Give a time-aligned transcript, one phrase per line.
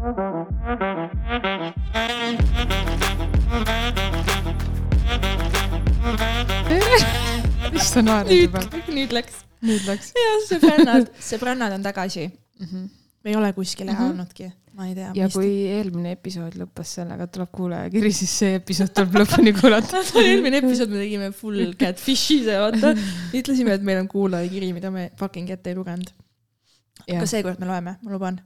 [7.80, 8.62] issand naerad nüüd juba,,
[8.94, 9.42] nüüd läks.
[9.66, 10.12] nüüd läks.
[10.24, 12.28] jah, sõbrannad, sõbrannad on tagasi.
[12.60, 12.88] Mhm.
[13.24, 14.02] me ei ole kuskile Mhm.
[14.06, 15.10] jäänudki, ma ei tea.
[15.14, 20.00] ja kui eelmine episood lõppes sellega, et tuleb kuulajakiri, siis see episood tuleb lõpuni kuulata.
[20.22, 22.94] eelmine episood me tegime full catfish'i vaata.
[23.36, 26.08] ütlesime, et meil on kuulajakiri, mida me fucking ette ei lugenud.
[27.08, 28.40] aga seekord me loeme, ma luban.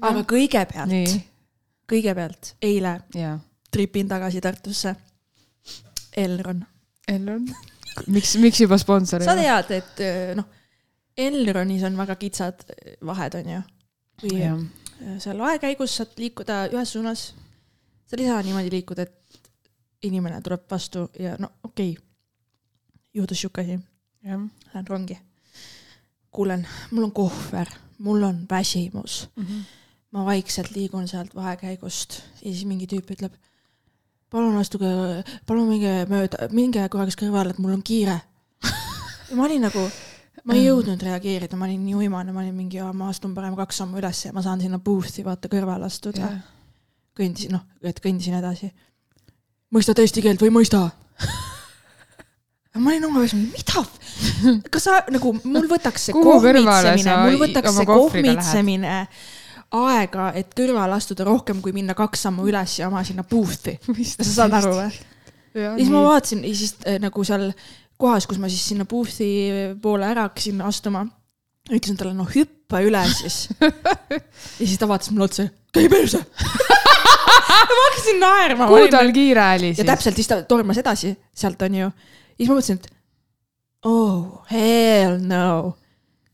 [0.00, 1.20] Aga kõigepealt, nii,
[1.90, 3.36] kõigepealt eile ja.
[3.70, 4.94] tripin tagasi Tartusse.
[6.16, 6.64] Elron.
[7.08, 7.44] Elron,
[8.10, 10.48] miks, miks juba sponsor sa tead, et öö, noh,
[11.20, 13.60] Elronis on väga kitsad öö, vahed, onju.
[14.20, 14.58] kui jah,
[15.00, 17.30] öö, seal laekäigus saad liikuda ühes suunas,
[18.10, 19.50] seal ei saa niimoodi liikuda, et
[20.06, 22.04] inimene tuleb vastu ja no okei okay.,
[23.14, 23.78] juhtus sihuke asi,
[24.24, 25.18] lähen rongi.
[26.30, 29.28] kuulen, mul on kohver, mul on väsimus,
[30.14, 33.34] ma vaikselt liigun sealt vahekäigust ja siis mingi tüüp ütleb,
[34.30, 34.90] palun astuge,
[35.46, 38.18] palun minge mööda, minge korraks kõrvale, et mul on kiire.
[39.30, 39.84] ja ma olin nagu,
[40.44, 43.82] ma ei jõudnud reageerida, ma olin nii uimane, ma olin mingi, ma astun parem kaks
[43.82, 46.34] sammu üles ja ma saan sinna booth'i vaata kõrvale astuda.
[47.20, 48.72] kõndisin, noh, et kõndisin edasi.
[49.70, 50.88] mõista eesti keelt või ei mõista?
[52.80, 53.82] ma olin peas, mida,
[54.70, 59.04] kas sa nagu, mul võtaks see kohmitsemine, mul võtaks see kohmitsemine
[59.70, 63.76] aega, et kõrvale astuda rohkem kui minna kaks sammu üles ja oma sinna booth'i.
[64.16, 64.90] sa saad aru või?
[65.58, 67.50] ja siis ma vaatasin ja siis äh, nagu seal
[68.00, 69.30] kohas, kus ma siis sinna booth'i
[69.82, 71.04] poole ära hakkasin astuma,
[71.70, 73.42] ütlesin talle, no hüppa üle siis.
[74.60, 76.22] ja siis ta vaatas mulle otsa, käi perse.
[77.70, 78.70] ma hakkasin naerma.
[78.70, 79.90] kuhu tal kiire oli ja siis?
[79.92, 81.90] täpselt siis ta tormas edasi sealt onju.
[81.90, 82.90] ja siis ma mõtlesin, et
[83.86, 85.76] oh hell no.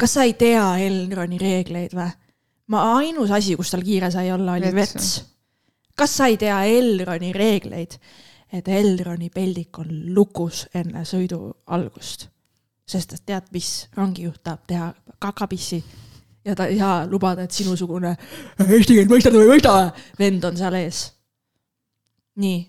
[0.00, 2.14] kas sa ei tea Elroni reegleid või?
[2.72, 4.94] Ma ainus asi, kus tal kiire sai olla, oli Vets.
[4.94, 5.10] vets,
[5.96, 7.98] kas sa ei tea Elroni reegleid?
[8.52, 12.28] et Elroni peldik on lukus enne sõidu algust.
[12.86, 15.80] sest et tead, mis rongijuht tahab teha kakapissi
[16.46, 18.14] ja ta ei saa lubada, et sinusugune
[18.62, 19.74] eesti keelt mõistad või ei mõista
[20.18, 21.02] vend on seal ees.
[22.36, 22.62] nii,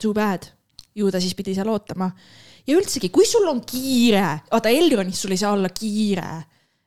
[0.00, 0.48] too bad,
[0.96, 2.10] ju ta siis pidi seal ootama.
[2.66, 6.30] ja üldsegi, kui sul on kiire, vaata Elronis sul ei saa olla kiire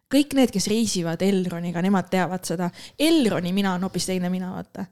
[0.10, 2.70] kõik need, kes reisivad Elroniga, nemad teavad seda.
[3.00, 4.88] Elroni mina on hoopis teine mina, vaata.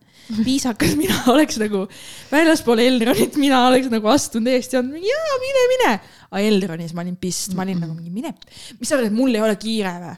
[0.46, 1.86] viisakas mina oleks nagu
[2.32, 5.92] väljaspool Elronit, mina oleks nagu astunud eest ja olnud mingi jaa, mine, mine.
[6.30, 8.34] aga Elronis ma olin pist, ma olin nagu mingi mine,
[8.78, 10.16] mis sa arvad, et mul ei ole kiire või?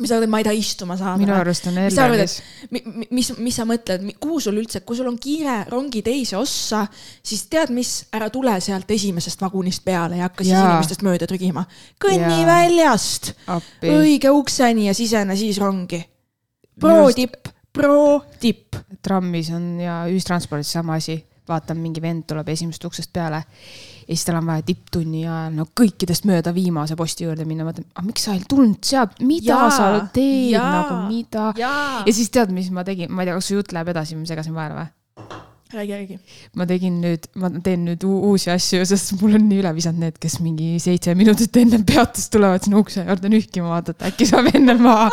[0.00, 2.32] Mis sa arvad, et ma ei taha istuma saada minu arust on mis Elronis
[2.64, 6.02] et mi- mi- mis, mis sa mõtled, kuhu sul üldse, kui sul on kiire rongi
[6.02, 6.86] teise ossa,
[7.22, 11.64] siis tead mis, ära tule sealt esimesest vagunist peale ja hakka siis inimestest mööda trügima.
[12.02, 12.46] kõnni Jaa.
[12.46, 13.34] väljast
[13.82, 16.02] õige ukseni ja sisene siis rongi.
[16.80, 18.74] pro Just- tipp, pro tipp.
[19.02, 23.44] trammis on ja ühistranspordis sama asi, vaatan, mingi vend tuleb esimesest uksest peale
[24.04, 27.86] ja siis tal on vaja tipptunni ajal no kõikidest mööda viimase posti juurde minna, mõtlen,
[27.94, 31.50] aga miks sa ei tulnud sealt, mida Jaa, sa teed jaa, nagu, mida.
[31.60, 31.72] ja.
[32.10, 34.56] siis tead, mis ma tegin, ma ei tea, kas su jutt läheb edasi, ma segasin
[34.56, 34.92] vahele või?
[35.74, 36.18] räägi, räägi.
[36.56, 40.18] ma tegin nüüd, ma teen nüüd uusi asju, sest mul on nii üle visanud need,
[40.22, 44.76] kes mingi seitse minutit enne peatust tulevad sinna ukse juurde nühkima vaadata, äkki saab enne
[44.80, 45.10] maha.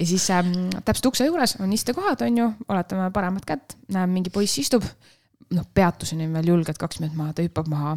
[0.00, 4.58] ja siis ähm, täpselt ukse juures on istekohad, onju, oletame paremat kätt, näen mingi poiss
[4.62, 4.86] istub.
[5.56, 7.96] noh, peatuseni on veel julgelt kaks minutit maha, ta hüppab maha,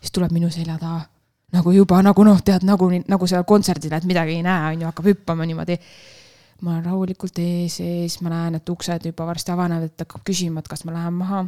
[0.00, 1.04] siis tuleb minu selja taha
[1.52, 5.10] nagu juba nagu noh, tead nagu, nagu seal kontserdil, et midagi ei näe, onju, hakkab
[5.12, 5.78] hüppama niimoodi
[6.62, 10.24] ma olen rahulikult ees ja siis ma näen, et uksed juba varsti avanevad, et hakkab
[10.26, 11.46] küsima, et kas ma lähen maha.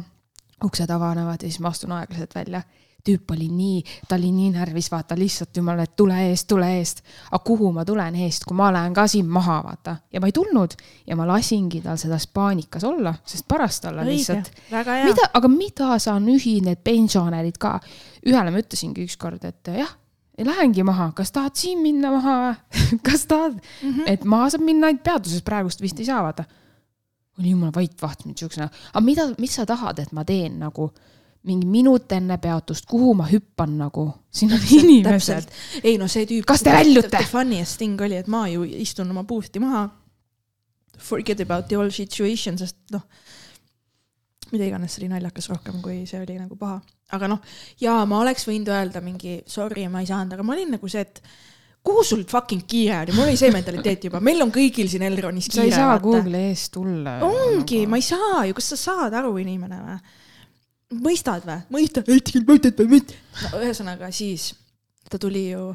[0.63, 2.61] uksed avanevad ja siis ma astun aeglaselt välja.
[3.05, 7.03] Tüüp oli nii, ta oli nii närvis, vaata lihtsalt jumala, et tule eest, tule eest.
[7.31, 9.95] aga kuhu ma tulen eest, kui ma lähen ka siin maha, vaata.
[10.13, 10.75] ja ma ei tulnud
[11.07, 16.19] ja ma lasingi tal selles paanikas olla, sest paras talle lihtsalt., mida, aga mida sa
[16.19, 17.79] nühid need pensionärid ka?
[18.27, 19.95] ühele ma ütlesingi ükskord, et jah,
[20.45, 22.55] lähengi maha, kas tahad siin minna maha
[23.07, 24.03] kas tahad mm, -hmm.
[24.07, 26.43] et maha saab minna ainult peatuses, praegust vist ei saa, vaata.
[27.39, 30.91] oli jumala vait vaht mind siuksena, aga mida, mis sa tahad, et ma teen nagu
[31.47, 35.47] mingi minut enne peatust, kuhu ma hüppan nagu, siin on inimesed.
[35.83, 36.45] ei no see tüüp.
[36.47, 37.21] Kas te väljute?
[37.31, 39.87] Funniest thing oli, et ma ju istun oma booth'i maha.
[40.99, 43.05] Forget about the whole situation, sest noh,
[44.51, 46.81] mida iganes, see oli naljakas rohkem, kui see oli nagu paha.
[47.15, 47.39] aga noh,
[47.81, 51.01] jaa, ma oleks võinud öelda mingi sorry, ma ei saanud, aga ma olin nagu see,
[51.01, 51.23] et
[51.85, 55.47] kuhu sul fucking kiire oli, mul oli see mentaliteet juba, meil on kõigil siin Elronis
[55.47, 55.69] sa kiire.
[55.71, 57.15] ei saa Google'i eest tulla.
[57.25, 60.01] ongi, ma ei saa ju, kas sa saad aru, inimene või?
[60.93, 61.61] Mõistad või?
[61.77, 63.17] mõistad, eesti keelt mõistad või mitte?
[63.51, 64.53] no ühesõnaga siis
[65.09, 65.73] ta tuli ju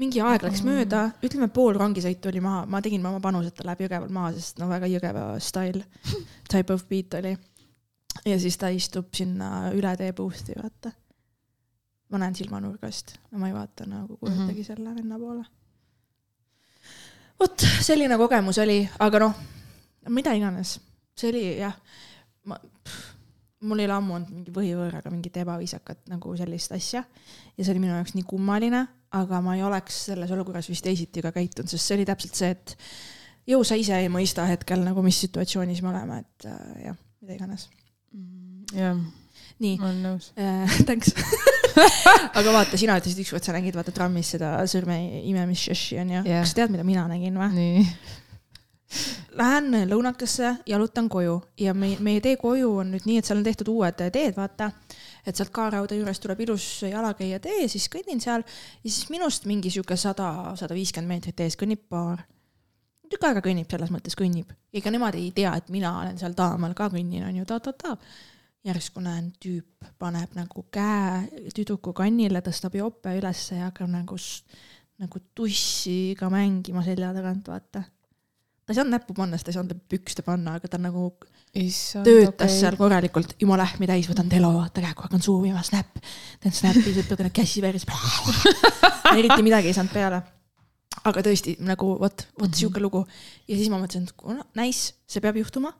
[0.00, 3.66] mingi aeg läks mööda, ütleme pool rongisõitu oli maha, ma tegin oma panuse, et ta
[3.68, 5.84] läheb Jõgeval maha, sest no väga Jõgeva style,
[6.50, 7.36] type of beat oli.
[8.26, 10.92] ja siis ta istub sinna üle tee boost'i, vaata.
[12.12, 14.66] ma näen silmanurgast, ma ei vaata nagu kujutagi mm -hmm.
[14.66, 15.44] selle venna poole.
[17.40, 19.34] vot selline kogemus oli, aga noh,
[20.08, 20.80] mida iganes,
[21.16, 21.76] see oli jah,
[23.62, 27.82] mul ei ole ammu olnud mingi põhivõõraga mingit ebaviisakat nagu sellist asja ja see oli
[27.84, 28.82] minu jaoks nii kummaline,
[29.18, 32.52] aga ma ei oleks selles olukorras vist teisiti ka käitunud, sest see oli täpselt see,
[32.56, 32.76] et
[33.52, 37.38] ju sa ise ei mõista hetkel nagu, mis situatsioonis me oleme, et äh, jah, mida
[37.38, 37.68] iganes.
[38.74, 38.98] jah,
[39.62, 40.32] nii ma olen nõus.
[40.38, 41.14] äh, thanks.
[42.38, 44.98] aga vaata, sina ütlesid ükskord, sa nägid vaata trammis seda sõrme
[45.30, 46.42] imemisšeši onju Jah.
[46.42, 47.86] kas sa tead, mida mina nägin või?
[49.32, 53.46] Lähen lõunakesse, jalutan koju ja meie, meie tee koju on nüüd nii, et seal on
[53.46, 54.68] tehtud uued teed, vaata.
[55.26, 59.70] et sealt Kaarauda juurest tuleb ilus jalakäija tee, siis kõnnin seal ja siis minust mingi
[59.72, 62.26] sihuke sada, sada viiskümmend meetrit ees kõnnib paar.
[63.08, 64.52] tükk aega kõnnib, selles mõttes kõnnib.
[64.72, 67.96] ega nemad ei tea, et mina olen seal taamal ka kõnnin, on ju, ta-ta-ta.
[68.64, 74.20] järsku näen, tüüp paneb nagu käe tüdruku kannile, tõstab jope ülesse ja hakkab nagu,
[74.98, 77.84] nagu tussiga mängima selja tagant, vaata
[78.72, 81.10] ta ei saanud näppu panna, sest ei saanud pükste panna, aga ta nagu
[81.60, 82.06] issand.
[82.08, 82.60] töötas okay.
[82.60, 85.98] seal korralikult, jumala ähmi täis, võtan telo, vaata käega, hakkan zoomima, snap,
[86.40, 87.84] teen snap'i, sõpradele käsi veres.
[89.12, 90.22] eriti midagi ei saanud peale.
[91.04, 93.02] aga tõesti nagu vot, vot sihuke lugu
[93.48, 95.72] ja siis ma mõtlesin, et kuna nice, see peab juhtuma,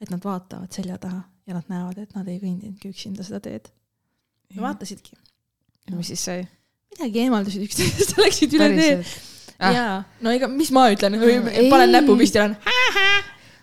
[0.00, 3.68] et nad vaatavad selja taha ja nad näevad, et nad ei kõndinudki üksinda seda teed.
[4.54, 5.18] ja vaatasidki,
[5.96, 6.46] mis siis sai?
[6.94, 9.02] midagi eemaldasid üksteisest, läksid üle tee.
[9.58, 9.72] Ah.
[9.74, 11.66] jaa, no ega, mis ma ütlen, ei.
[11.72, 12.54] panen näpu püsti, olen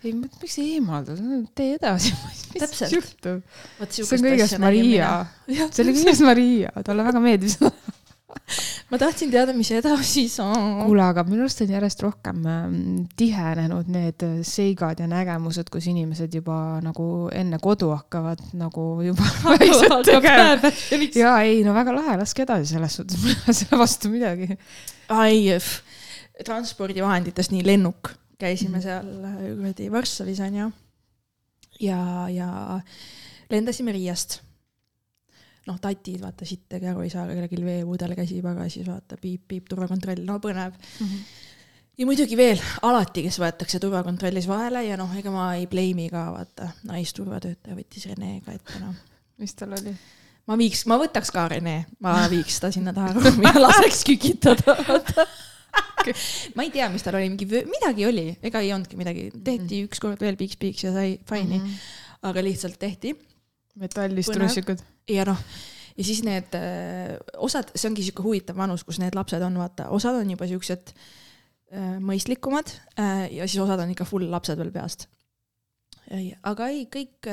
[0.06, 1.20] ei, miks eemaldad,
[1.56, 2.12] tee edasi.
[2.60, 2.92] Täpselt.
[2.94, 3.42] juhtub?
[3.90, 5.10] see on kõigest Maria.
[5.48, 7.58] see oli kõigest Maria, talle väga meeldis.
[8.90, 10.84] ma tahtsin teada, mis edasi saab.
[10.86, 12.76] kuule, aga minu arust on järjest rohkem ähm,
[13.18, 19.26] tihenenud need äh, seigad ja nägemused, kus inimesed juba nagu enne kodu hakkavad nagu juba
[21.22, 24.50] ja ei, no väga lahe, laske edasi selles suhtes, mul ei ole selle vastu midagi.
[25.14, 25.42] ai,
[26.46, 29.38] transpordivahenditest nii lennuk, käisime seal äh,
[29.76, 30.70] kuradi Varssavis onju.
[31.80, 32.80] ja, ja
[33.50, 34.40] lendasime Riiast.
[35.66, 40.76] noh, tatid, vaata sittagi aru ei saa, kellelgi veepudel käsipagasis, vaata piip-piip, turvakontroll, no põnev.
[41.98, 46.28] ja muidugi veel alati, kes võetakse turvakontrollis vahele ja noh, ega ma ei blame'i ka,
[46.36, 48.94] vaata, naisturvatöötaja võttis Rene ka ette, noh.
[49.42, 49.92] Mis tal oli?
[50.46, 54.76] ma viiks, ma võtaks ka Rene, ma viiks ta sinna taha ruumi ja laseks kükitada.
[56.54, 60.22] ma ei tea, mis tal oli, mingi, midagi oli, ega ei olnudki midagi, tehti ükskord
[60.22, 61.58] veel piiks-piiks ja sai fine'i,
[62.30, 63.16] aga lihtsalt tehti
[63.80, 64.82] metallistrussikud.
[65.12, 65.40] ja noh,
[65.96, 69.88] ja siis need öö, osad, see ongi sihuke huvitav vanus, kus need lapsed on, vaata,
[69.96, 70.92] osad on juba siuksed
[71.72, 75.08] öö, mõistlikumad öö, ja siis osad on ikka full lapsed veel peast.
[76.46, 77.26] aga ei, kõik,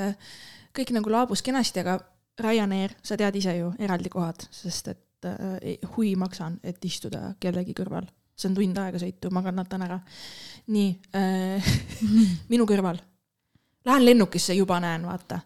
[0.74, 2.00] kõik nagu laabus kenasti, aga
[2.42, 7.36] Ryanair, sa tead ise ju, eraldi kohad, sest et äh, ei- hui maksan, et istuda
[7.40, 8.08] kellegi kõrval.
[8.36, 10.00] see on tund aega sõitu, ma kannatan ära.
[10.68, 11.74] nii äh,
[12.52, 12.98] minu kõrval.
[13.86, 15.42] Lähen lennukisse, juba näen, vaata.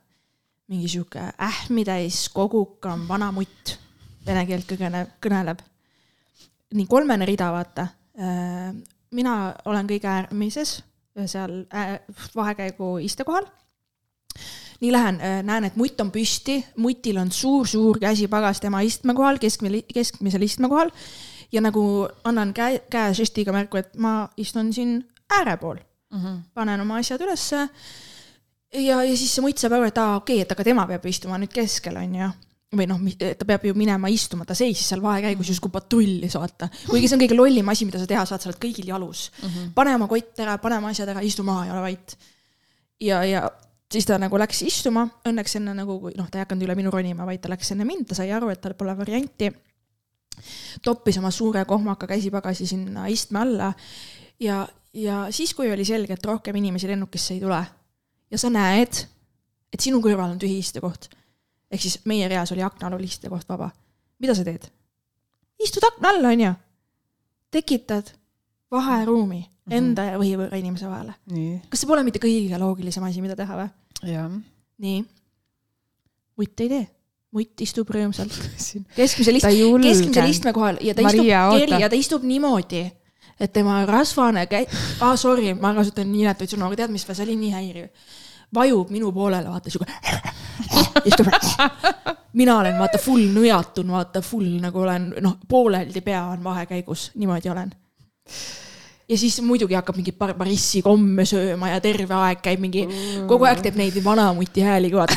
[0.67, 3.77] Mingi sihuke ähmi täis, kogukam, vana mutt,
[4.27, 5.61] vene keelt kõneleb, kõneleb.
[6.75, 7.87] nii kolmene rida, vaata.
[9.11, 9.33] mina
[9.65, 10.81] olen kõige äärmises,
[11.25, 11.99] seal äh,
[12.35, 13.47] vahekäigu istekohal
[14.81, 19.81] nii lähen, näen, et mutt on püsti, mutil on suur-suur käsipagas tema istme kohal, keskmine,
[19.93, 20.91] keskmisel istme kohal
[21.51, 21.81] ja nagu
[22.27, 24.99] annan käe, käe žestiga märku, et ma istun siin
[25.33, 25.79] ääre pool,
[26.53, 27.67] panen oma asjad ülesse.
[28.73, 31.05] ja, ja siis see mutt saab aru, et aa, okei okay,, et aga tema peab
[31.09, 32.29] istuma nüüd keskel, onju.
[32.77, 32.99] või noh,
[33.39, 36.67] ta peab ju minema istuma, ta seisis seal vahekäigus justkui patrullis, vaata.
[36.89, 39.29] kuigi see on kõige lollim asi, mida sa teha saad, sa oled kõigil jalus.
[39.75, 42.17] pane oma kott ära, pane oma asjad ära, istu maha ja ole vait.
[42.99, 43.45] ja, ja
[43.91, 47.25] siis ta nagu läks istuma, õnneks enne nagu, noh, ta ei hakanud üle minu ronima,
[47.25, 49.51] vaid ta läks enne mind, ta sai aru, et tal pole varianti.
[50.83, 53.71] toppis oma suure kohmaka käsipagasi sinna istme alla
[54.39, 57.63] ja, ja siis, kui oli selge, et rohkem inimesi lennukisse ei tule
[58.31, 59.03] ja sa näed,
[59.73, 61.09] et sinu kõrval on tühi istekoht,
[61.71, 63.69] ehk siis meie reas oli aknaalune istekoht vaba,
[64.23, 64.69] mida sa teed?
[65.63, 66.53] istud akna all, onju.
[67.53, 68.11] tekitad
[68.71, 69.41] vaheruumi
[69.73, 71.15] enda ja põhivõõra inimese vahele.
[71.69, 73.71] kas see pole mitte kõige loogilisem asi, mida teha või?
[74.83, 75.01] nii.
[76.37, 76.85] mutt ei tee,
[77.35, 78.37] mutt istub rõõmsalt
[78.95, 82.85] keskmisel ist-, keskmisel istme kohal ja ta Maria, istub ja ta istub niimoodi,
[83.39, 84.67] et tema rasvane käi-,
[85.01, 88.15] aa ah, sorry, ma kasutan nii inetuid sõnu, aga tead, mis, see oli nii häiriv.
[88.55, 89.91] vajub minu poolele, vaata siuke,
[91.09, 91.27] istub
[92.37, 97.49] mina olen vaata full nõjatun, vaata full nagu olen noh, pooleldi pea on vahekäigus, niimoodi
[97.49, 97.73] olen.
[99.09, 102.85] ja siis muidugi hakkab mingit barbarissi komme sööma ja terve aeg käib mingi,
[103.27, 105.15] kogu aeg teeb neid vanamuti hääli ka vaata.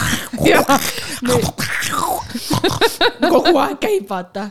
[3.29, 4.51] kogu aeg käib, vaata.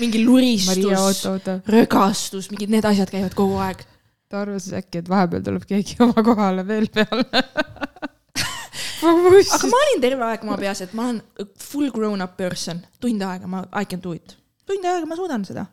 [0.00, 1.24] Mingi luristus
[1.66, 3.84] rögastus, mingid need asjad käivad kogu aeg.
[4.32, 7.26] ta arvas äkki, et vahepeal tuleb keegi oma kohale veel peale.
[9.02, 11.20] aga ma olin terve aeg oma peas, et ma olen
[11.60, 14.36] full grown up person, tund aega ma, I can do it.
[14.68, 15.66] tund aega ma suudan seda.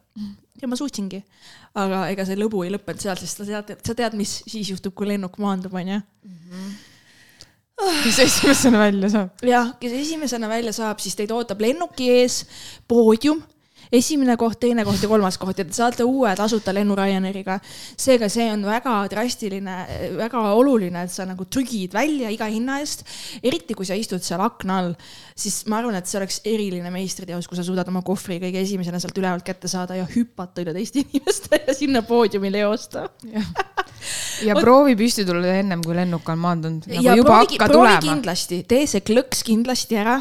[0.62, 1.22] ja ma suutsingi.
[1.80, 4.96] aga ega see lõbu ei lõppenud seal, sest sa tead, sa tead, mis siis juhtub,
[4.98, 6.02] kui lennuk maandub, onju.
[8.04, 9.46] kes esimesena välja saab?
[9.46, 12.44] jah, kes esimesena välja saab, siis teid ootab lennuki ees
[12.90, 13.44] poodium
[13.92, 17.58] esimene koht, teine koht ja kolmas koht ja te saate uue tasuta lennu Ryanairiga.
[17.98, 19.78] seega see on väga drastiline,
[20.20, 23.06] väga oluline, et sa nagu trügid välja iga hinna eest.
[23.44, 24.94] eriti kui sa istud seal akna all,
[25.36, 29.02] siis ma arvan, et see oleks eriline meistriteos, kui sa suudad oma kohvri kõige esimesena
[29.02, 33.08] sealt ülevalt kätte saada ja hüpata üle teiste inimeste ja sinna poodiumile joosta.
[34.48, 38.62] ja proovi püsti tulla ennem kui lennuk on maandunud, nagu ja juba proovi, proovi kindlasti,
[38.70, 40.20] tee see klõks kindlasti ära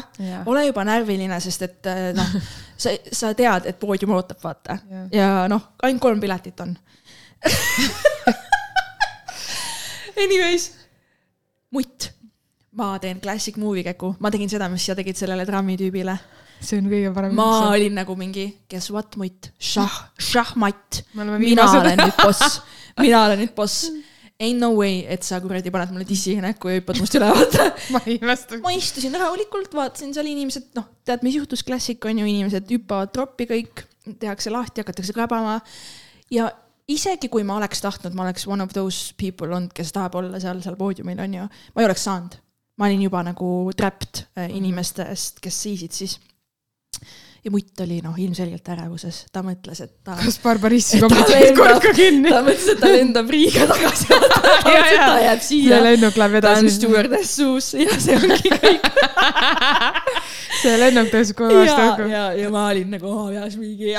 [0.49, 2.33] ole juba närviline, sest et äh, noh,
[2.79, 4.77] sa, sa tead, et poodium ootab, vaata.
[4.89, 5.07] Jah.
[5.13, 6.75] ja noh, ainult kolm piletit on.
[10.23, 10.71] Anyways,
[11.75, 12.11] mutt.
[12.79, 16.15] ma teen classic movie käku, ma tegin seda, mis sa tegid sellele trammitüübile.
[16.59, 17.35] see on kõige parem.
[17.35, 21.03] ma olin nagu mingi, guess what, mutt, šah, šahmatt.
[21.15, 22.61] Mina olen nüüd boss,
[22.99, 23.89] mina olen nüüd boss.
[24.39, 27.65] Ain't no way, et sa kuradi paned mulle tissi näkku ja hüppad must üle, vaata
[27.93, 28.59] ma ei imesta.
[28.63, 33.11] ma istusin rahulikult, vaatasin seal inimesed, noh, tead, mis juhtus, klassik on ju, inimesed hüppavad
[33.11, 33.83] troppi kõik,
[34.21, 35.57] tehakse lahti, hakatakse krabama.
[36.31, 36.47] ja
[36.89, 40.39] isegi kui ma oleks tahtnud, ma oleks one of those people olnud, kes tahab olla
[40.39, 42.39] seal, seal poodiumil on ju, ma ei oleks saanud.
[42.79, 46.15] ma olin juba nagu trapped äh, inimeste eest, kes seisid siis.
[47.45, 50.15] Ja mutt oli noh, ilmselgelt ärevuses, ta mõtles, et ta.
[50.19, 52.31] kas Barbarissi kommenteerib korka kinni?
[52.31, 55.79] ta mõtles, et ta lendab Riiga tagasi, ta mõtles, et ta jääb ja siia.
[55.85, 56.75] lennuk läheb ta on edasi.
[56.75, 58.89] stjuardess suus ja see ongi kõik.
[60.61, 62.09] see lennuk tõusis kohe vastu ja, õhku.
[62.11, 63.95] ja, ja ma olin nagu oma peas mingi,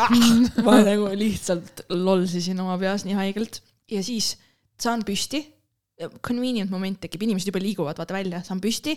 [0.67, 4.35] ma nagu lihtsalt lollsisin oma peas nii haigelt ja siis
[4.81, 5.43] saan püsti.
[6.25, 8.95] Convenient moment tekib, inimesed juba liiguvad, vaata välja, saan püsti.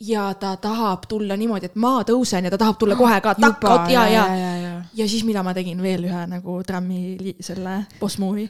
[0.00, 3.90] Ja ta tahab tulla niimoodi, et ma tõusen ja ta tahab tulla kohe ka, takk,
[3.90, 4.74] ja, ja, ja, ja.
[4.94, 8.48] ja siis, mida ma tegin veel ühe nagu trammi selle boss movie.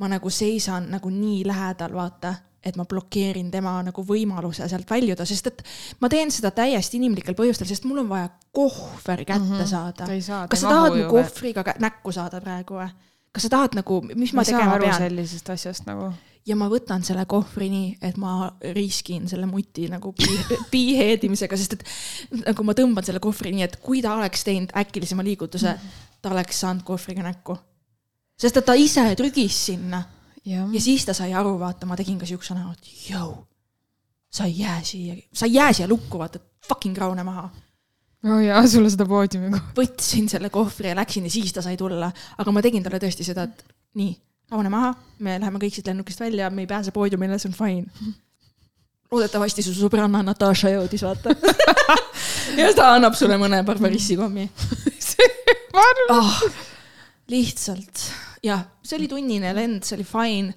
[0.00, 5.24] ma nagu seisan nagu nii lähedal, vaata, et ma blokeerin tema nagu võimaluse sealt väljuda,
[5.28, 5.62] sest et
[6.00, 9.66] ma teen seda täiesti inimlikel põhjustel, sest mul on vaja kohver kätte mm -hmm.
[9.66, 12.88] saada saa, kas sa tahad mu kohvriga näkku saada praegu või?
[13.32, 14.98] kas sa tahad nagu, mis ma ma tegema pean?
[14.98, 16.12] sellisest asjast nagu.
[16.46, 21.76] Ja ma võtan selle kohvri nii, et ma riskin selle muti nagu pii- piiheedimisega, sest
[21.76, 21.84] et
[22.46, 25.76] nagu ma tõmban selle kohvri nii, et kui ta oleks teinud äkilisema liigutuse,
[26.20, 27.58] ta oleks saanud kohvriga näkku.
[28.40, 30.02] sest et ta ise trügis sinna
[30.44, 30.68] jah.
[30.72, 33.34] ja siis ta sai aru, vaata, ma tegin ka siukse näo, et jõu,
[34.32, 37.50] sa ei jää siia, sa ei jää siia lukku, vaata, fucking raune maha.
[38.20, 42.10] Oh jaa, sulle seda poodiumi võtsin selle kohvri ja läksin ja siis ta sai tulla,
[42.38, 43.62] aga ma tegin talle tõesti seda, et
[43.96, 44.12] nii,
[44.50, 48.14] rahune maha, me läheme kõik siit lennukist välja, me ei pääse poodiumile, see on fine.
[49.10, 51.34] loodetavasti su sõbranna Natasha jõudis, vaata.
[52.60, 54.48] ja ta annab sulle mõne barbarissi kommi
[56.10, 56.42] oh,.
[57.30, 58.04] lihtsalt
[58.42, 60.54] jah, see oli tunnine lend, see oli fine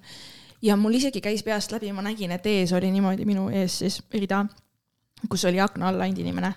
[0.64, 4.00] ja mul isegi käis peast läbi, ma nägin, et ees oli niimoodi minu ees siis
[4.14, 4.44] rida,
[5.30, 6.54] kus oli akna all ainult inimene.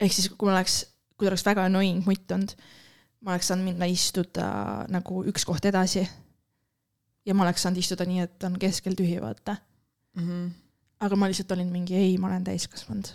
[0.00, 0.84] ehk siis, kui ma oleks,
[1.16, 2.52] kui ta oleks väga annoying mutt olnud,
[3.26, 4.46] ma oleks saanud minna istuda
[4.92, 6.06] nagu üks koht edasi.
[7.26, 9.56] ja ma oleks saanud istuda nii, et on keskel tühi, vaata.
[10.16, 10.48] Mhm.
[11.00, 13.10] aga ma lihtsalt olin mingi ei, ma olen täiskasvanud.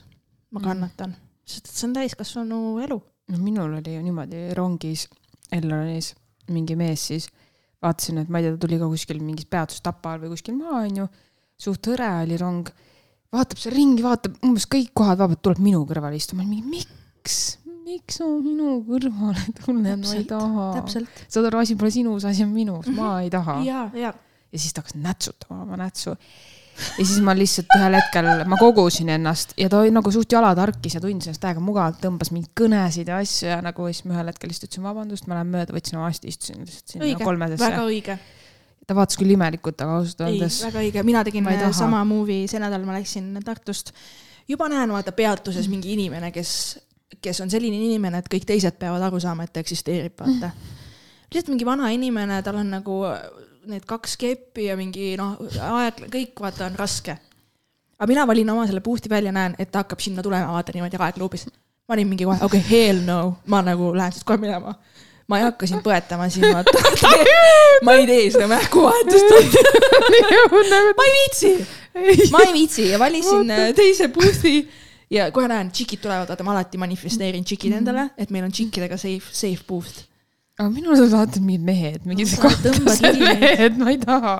[0.51, 0.63] ma Mm.
[0.65, 1.15] kannatan,
[1.45, 3.01] sest et see on täiskasvanu elu.
[3.31, 5.07] no minul oli ju niimoodi rongis,
[5.51, 6.13] Elronis
[6.49, 7.27] mingi mees siis,
[7.81, 10.83] vaatasin, et ma ei tea, ta tuli ka kuskil mingis peatust Tapal või kuskil maa
[10.83, 11.07] onju,
[11.59, 12.69] suht hõre oli rong,
[13.31, 17.39] vaatab seal ringi, vaatab umbes kõik kohad vabalt, tuleb minu kõrvale istuma, mingi miks,
[17.85, 20.67] miks sa minu kõrvale tuled, ma ei taha.
[20.87, 23.61] saad aru, asi pole sinus, asi on minus, ma ei taha.
[23.67, 24.13] ja, ja
[24.51, 26.09] ja siis ta hakkas nätsutama oma nätsu.
[26.99, 31.01] ja siis ma lihtsalt ühel hetkel, ma kogusin ennast ja ta nagu suht jalatarkis ja
[31.03, 34.51] tundis ennast täiega mugavalt, tõmbas mingeid kõnesid ja asju ja nagu siis ma ühel hetkel
[34.51, 37.85] lihtsalt ütlesin vabandust, ma lähen mööda, võtsin oma asti, istusin lihtsalt sinna kolmesesse väga.
[37.87, 38.17] õige.
[38.87, 41.47] ta vaatas küll imelikult, aga ausalt öeldes väga õige, mina tegin
[41.77, 43.93] sama movie, see nädal ma läksin Tartust.
[44.47, 46.53] juba näen vaata peatuses mingi inimene, kes,
[47.21, 50.51] kes on selline inimene, et kõik teised peavad aru saama, et ta eksisteerib, vaata.
[51.31, 53.01] lihtsalt mingi vana inimene, tal on nagu
[53.69, 55.35] need kaks keppi ja mingi noh,
[55.71, 57.17] aeg, kõik vaata on raske.
[58.01, 60.97] aga mina valin oma selle boost'i välja, näen, et ta hakkab sinna tulema, vaata niimoodi
[60.99, 61.45] aegluubis.
[61.87, 64.75] ma olin mingi kohe, okei okay,, hell no, ma nagu lähen siit kohe minema.
[65.27, 66.71] ma ei hakka siin põetama siin, vaata.
[67.85, 69.29] ma ei tee seda märguvahetust,
[70.97, 71.53] ma ei viitsi,
[72.31, 74.55] ma ei viitsi ja valisin äh, teise boost'i
[75.11, 78.97] ja kohe näen, tšikid tulevad, vaata ma alati manifesteerin tšikid endale, et meil on tšikkidega
[78.99, 80.05] safe, safe booth.
[80.59, 84.37] aga minul on alati mingid mehed, mingid Sa kahtlased mehed, ma ei taha.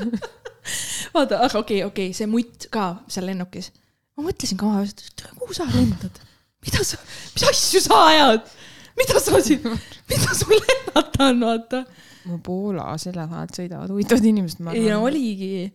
[1.14, 3.70] vaata, aga okei okay,, okei okay,, see mutt ka seal lennukis.
[4.16, 4.66] ma mõtlesin ka
[5.38, 6.22] kuhu sa lendad,
[6.64, 6.98] mida sa,
[7.34, 8.50] mis asju sa ajad,
[8.98, 9.78] mida sa siin,
[10.10, 11.84] mida sul lennata on, vaata.
[12.28, 15.04] mu Poola selle vahelt sõidavad huvitavad inimesed, ma ei no.
[15.06, 15.70] oligi,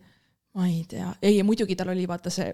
[0.54, 2.52] ma ei tea, ei muidugi tal oli vaata see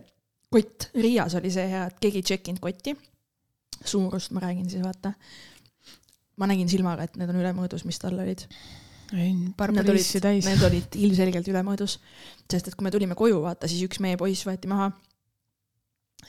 [0.52, 2.96] kott, Riias oli see hea, et keegi ei tšekkinud kotti.
[3.84, 5.12] suurust ma räägin siis vaata.
[6.36, 8.46] ma nägin silmaga, et need on ülemõõdus, mis tal olid.
[9.76, 11.98] Need olid, need olid ilmselgelt ülemõõdus,
[12.50, 14.88] sest et kui me tulime koju, vaata siis üks meie poiss võeti maha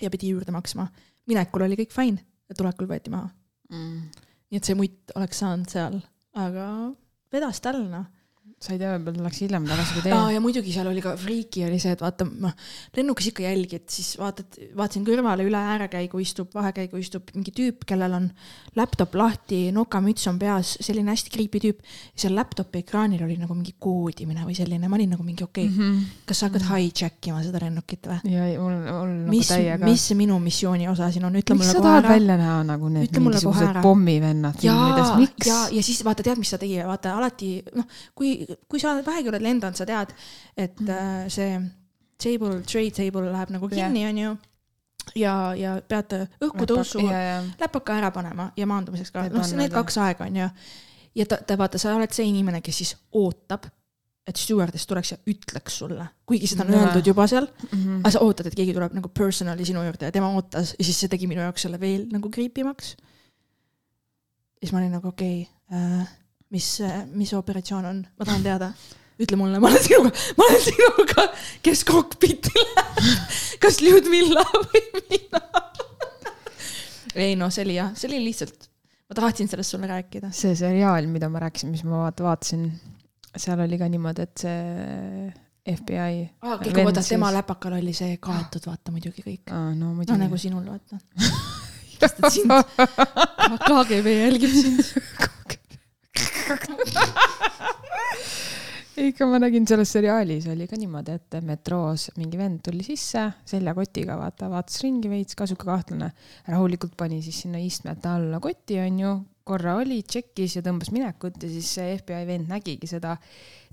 [0.01, 0.88] ja pidi juurde maksma.
[1.25, 2.20] minekul oli kõik fine
[2.58, 3.30] tulekul võeti maha.
[3.74, 4.10] Mm.
[4.51, 5.96] nii et see mutt oleks saanud seal,
[6.38, 6.65] aga
[7.34, 8.06] vedas tal noh.
[8.63, 10.20] Sa ei tea, võib-olla läks hiljem tagasi kui teie.
[10.36, 12.53] ja muidugi seal oli ka friiki oli see, et vaata, noh,
[12.96, 18.15] lennukis ikka jälgid, siis vaatad, vaatasin kõrvale üle äärekäigu istub, vahekäigu istub mingi tüüp, kellel
[18.15, 18.29] on
[18.79, 21.84] laptop lahti, nokamüts on peas, selline hästi creepy tüüp.
[22.15, 25.74] seal laptop'i ekraanil oli nagu mingi koodimine või selline, ma olin nagu mingi okei okay,,
[25.74, 26.00] Mhm.
[26.25, 28.32] kas sa hakkad hijack ima seda lennukit või?
[28.32, 29.84] ja mul, mul nagu mis, täiega.
[29.86, 32.13] mis minu missiooni osa siin on, ütle miks mulle sa kohe tahad ära.
[32.15, 35.48] välja näha nagu need mingisugused pommivennad filmides, ja, miks?
[35.48, 38.34] ja, ja siis vaata, tead, mis ta tegi, vaata alati noh, kui,
[38.69, 40.13] kui sa vähegi oled lendanud, sa tead,
[40.57, 41.60] et äh, see
[42.24, 44.33] table, tray table läheb nagu kinni, onju.
[45.19, 49.98] ja, ja peate õhkutõusu ja, ja, läpaka ära panema ja maandumiseks ka, noh, need kaks
[50.00, 50.50] aega onju.
[51.19, 53.67] ja ta, ta vaata, sa oled see inimene, kes siis ootab,
[54.24, 56.86] et stjuardess tuleks ja ütleks sulle, kuigi seda on Jaa.
[56.86, 57.98] öeldud juba seal, Mhm.
[58.00, 61.01] aga sa ootad, et keegi tuleb nagu personally sinu juurde ja tema ootas ja siis
[61.03, 62.95] see tegi minu jaoks selle veel nagu creepy maks.
[64.63, 66.05] siis ma olin nagu okei okay,,
[66.53, 66.67] mis,
[67.13, 68.74] mis operatsioon on, ma tahan teada.
[69.24, 71.25] ütle mulle, ma olen sinuga, ma olen sinuga,
[71.65, 75.42] kes kokpiti läheb, kas Ljudmilla või mina.
[77.13, 78.68] ei noh, see oli jah, see oli lihtsalt,
[79.09, 80.33] ma tahtsin sellest sulle rääkida.
[80.33, 82.68] see seriaal, mida ma rääkisin, mis ma vaata vaatasin,
[83.37, 85.31] seal oli ka niimoodi, et see
[85.63, 86.16] FBI.
[86.44, 87.29] aa, kõik oota, tema.
[87.33, 89.46] läpakal oli see kaetud, vaata muidugi kõik.
[89.53, 90.42] no no muidugi nagu.
[90.42, 91.01] sinul, vaata.
[92.33, 92.51] sind,
[93.70, 94.81] KGB jälgib sind.
[99.03, 104.17] Ikka ma nägin selles seriaalis oli ka niimoodi, et metroos mingi vend tuli sisse seljakotiga,
[104.19, 106.11] vaata, vaatas ringi veits, ka sihuke kahtlane.
[106.47, 109.11] rahulikult pani siis sinna istmete alla koti, onju,
[109.43, 113.17] korra oli, tšekkis ja tõmbas minekut ja siis see FBI vend nägigi seda.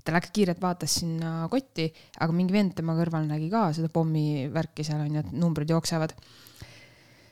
[0.01, 1.85] ta läks kiirelt, vaatas sinna kotti,
[2.17, 6.11] aga mingi vend tema kõrval nägi ka seda pommivärki seal onju, et numbrid jooksevad.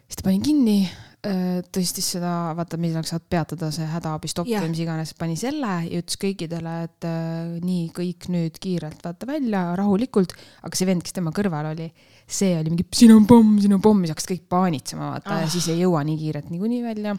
[0.06, 0.78] siis ta pani kinni,
[1.20, 6.00] tõstis seda, vaata, milleks saad peatada see hädaabi stopp või mis iganes, pani selle ja
[6.00, 10.36] ütles kõikidele, et äh, nii kõik nüüd kiirelt vaata välja, rahulikult.
[10.64, 11.90] aga see vend, kes tema kõrval oli,
[12.24, 15.34] see oli mingi siin on pomm, siin on pomm, siis hakkas kõik paanitsema vaata.
[15.36, 15.44] Ah.
[15.44, 17.18] ja siis ei jõua nii kiirelt niikuinii välja.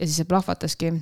[0.00, 0.94] ja siis see plahvataski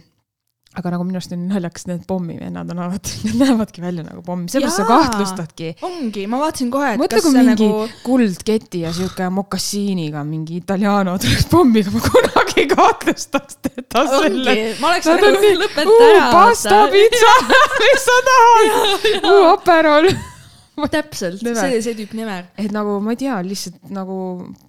[0.72, 4.46] aga nagu minu arust on naljakas, need pommivennad on alati, need näevadki välja nagu pomm,
[4.52, 5.74] seepärast sa kahtlustadki.
[5.84, 7.68] ongi, ma vaatasin kohe, et mõtle, kas see nagu
[8.06, 14.58] kuldketi ja sihuke mokassiiniga mingi italiano tuleks pommiga, ma kunagi ei kahtlustaks teda selle.
[14.80, 16.26] ma oleks nagu nii, lõpeta uu ära.
[16.32, 17.34] pasta, pitsa,
[17.84, 20.12] mis sa tahad, uu aperol.
[20.92, 22.48] täpselt, see, see tüüp Never.
[22.58, 24.16] et nagu ma ei tea, lihtsalt nagu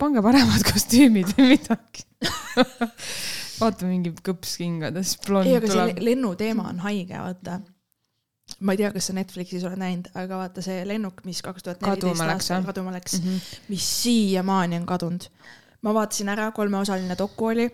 [0.02, 2.04] pange paremad kostüümid või midagi.
[3.64, 5.98] Vaata mingi kõpskingades blond ei, aga see tuleb.
[5.98, 7.60] le- lennuteema on haige, vaata.
[8.60, 11.82] ma ei tea, kas sa Netflixis oled näinud, aga vaata see lennuk, mis kaks tuhat
[11.82, 13.38] neliteist aastal kaduma läks, Mhm.
[13.70, 15.30] mis siiamaani on kadunud.
[15.82, 17.70] ma vaatasin ära, kolmeosaline doku oli.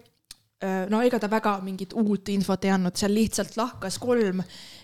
[0.90, 4.42] no ega ta väga mingit uut infot ei andnud, seal lihtsalt lahkas kolm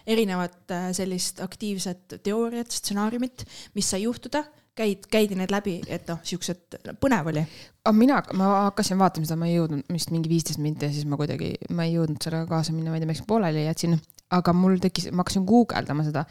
[0.08, 3.44] erinevat äh, sellist aktiivset teooriat, stsenaariumit,
[3.76, 7.46] mis sai juhtuda, käid, käidi need läbi, et noh, siuksed, põnev oli.
[7.86, 11.08] aga mina, ma hakkasin vaatama seda, ma ei jõudnud vist mingi viisteist minti ja siis
[11.10, 13.98] ma kuidagi, ma ei jõudnud sellega kaasa minna, ma ei tea, miks pooleli jätsin.
[14.36, 16.26] aga mul tekkis, ma hakkasin guugeldama seda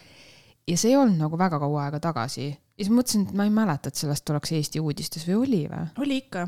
[0.69, 2.51] ja see ei olnud nagu väga kaua aega tagasi.
[2.51, 5.87] ja siis mõtlesin, et ma ei mäleta, et sellest oleks Eesti uudistes või oli või?
[6.05, 6.47] oli ikka,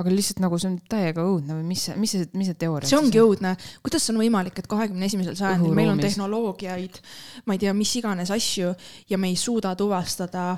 [0.00, 2.98] aga lihtsalt nagu see on täiega õudne või mis mis see, mis see teooria see
[2.98, 3.54] ongi õudne,
[3.86, 7.00] kuidas on võimalik, et kahekümne esimesel sajandil meil on tehnoloogiaid,
[7.46, 8.74] ma ei tea, mis iganes asju
[9.10, 10.52] ja me ei suuda tuvastada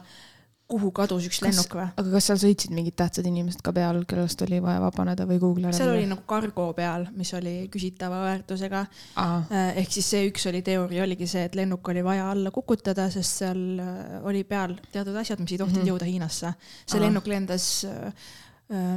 [0.68, 1.87] kuhu kadus üks Kas- lennuk või?
[1.96, 5.72] aga kas seal sõitsid mingid tähtsad inimesed ka peal, kellest oli vaja vabaneda või Google'i
[5.72, 8.83] seal oli nagu kargo peal, mis oli küsitava väärtusega.
[9.16, 9.38] aa,
[9.81, 13.40] ehk siis see üks oli teooria, oligi see, et lennuk oli vaja alla kukutada, sest
[13.44, 15.88] seal äh, oli peal teatud asjad, mis ei tohtinud Mhm.
[15.94, 16.54] jõuda Hiinasse.
[16.87, 17.04] see Aa.
[17.07, 17.87] lennuk lendas,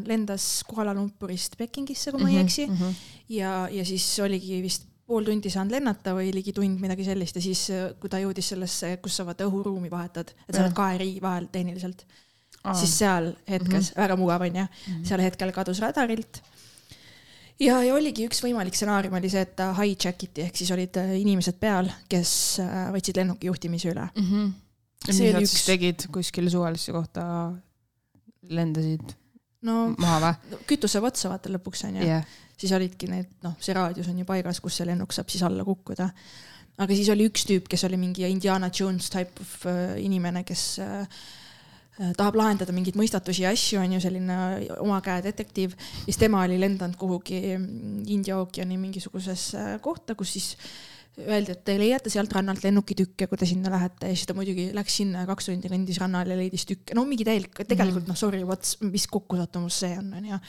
[0.05, 2.95] lendas Kuala Lumpurist Pekingisse, kui ma ei Mhm, eksi mhm.
[3.29, 7.43] ja, ja siis oligi vist pool tundi saanud lennata või ligi tund, midagi sellist ja
[7.43, 7.65] siis,
[7.99, 11.45] kui ta jõudis sellesse, kus sa vaata õhuruumi vahetad, et sa oled kahe riigi vahel
[11.51, 12.05] tehniliselt,
[12.77, 14.01] siis seal hetkes mm, -hmm.
[14.03, 15.03] väga mugav onju, Mhm.
[15.09, 16.41] seal hetkel kadus radarilt.
[17.59, 20.97] ja, ja oligi üks võimalik stsenaarium oli see, et ta hijack iti ehk siis olid
[20.97, 24.07] äh, inimesed peal, kes äh, võtsid lennuki juhtimise üle.
[24.15, 24.45] Mhm.
[25.07, 27.23] ja See mis nad siis üks- tegid kuskile suvalisse kohta,
[28.49, 29.13] lendasid
[29.67, 30.61] no maha või?
[30.69, 32.25] kütuse otsa vaata lõpuks onju jah,
[32.61, 35.65] siis olidki need, noh, see raadius on ju paigas, kus see lennuk saab siis alla
[35.67, 36.09] kukkuda.
[36.81, 40.65] aga siis oli üks tüüp, kes oli mingi Indiana Jones type of äh, inimene, kes
[40.83, 44.37] äh, äh, tahab lahendada mingeid mõistatusi ja asju, on ju selline
[44.79, 45.75] oma käe detektiiv.
[46.05, 47.41] siis tema oli lendanud kuhugi
[48.13, 50.55] India ookeani mingisugusesse kohta, kus siis
[51.19, 54.69] öeldi, et te leiate sealt rannalt lennukitükke, kui te sinna lähete ja siis ta muidugi
[54.73, 58.15] läks sinna ja kaks tundi kõndis rannal ja leidis tükke, no mingi täielik, tegelikult noh,
[58.19, 60.39] sorry, what's, mis kokkusattumus see on, onju.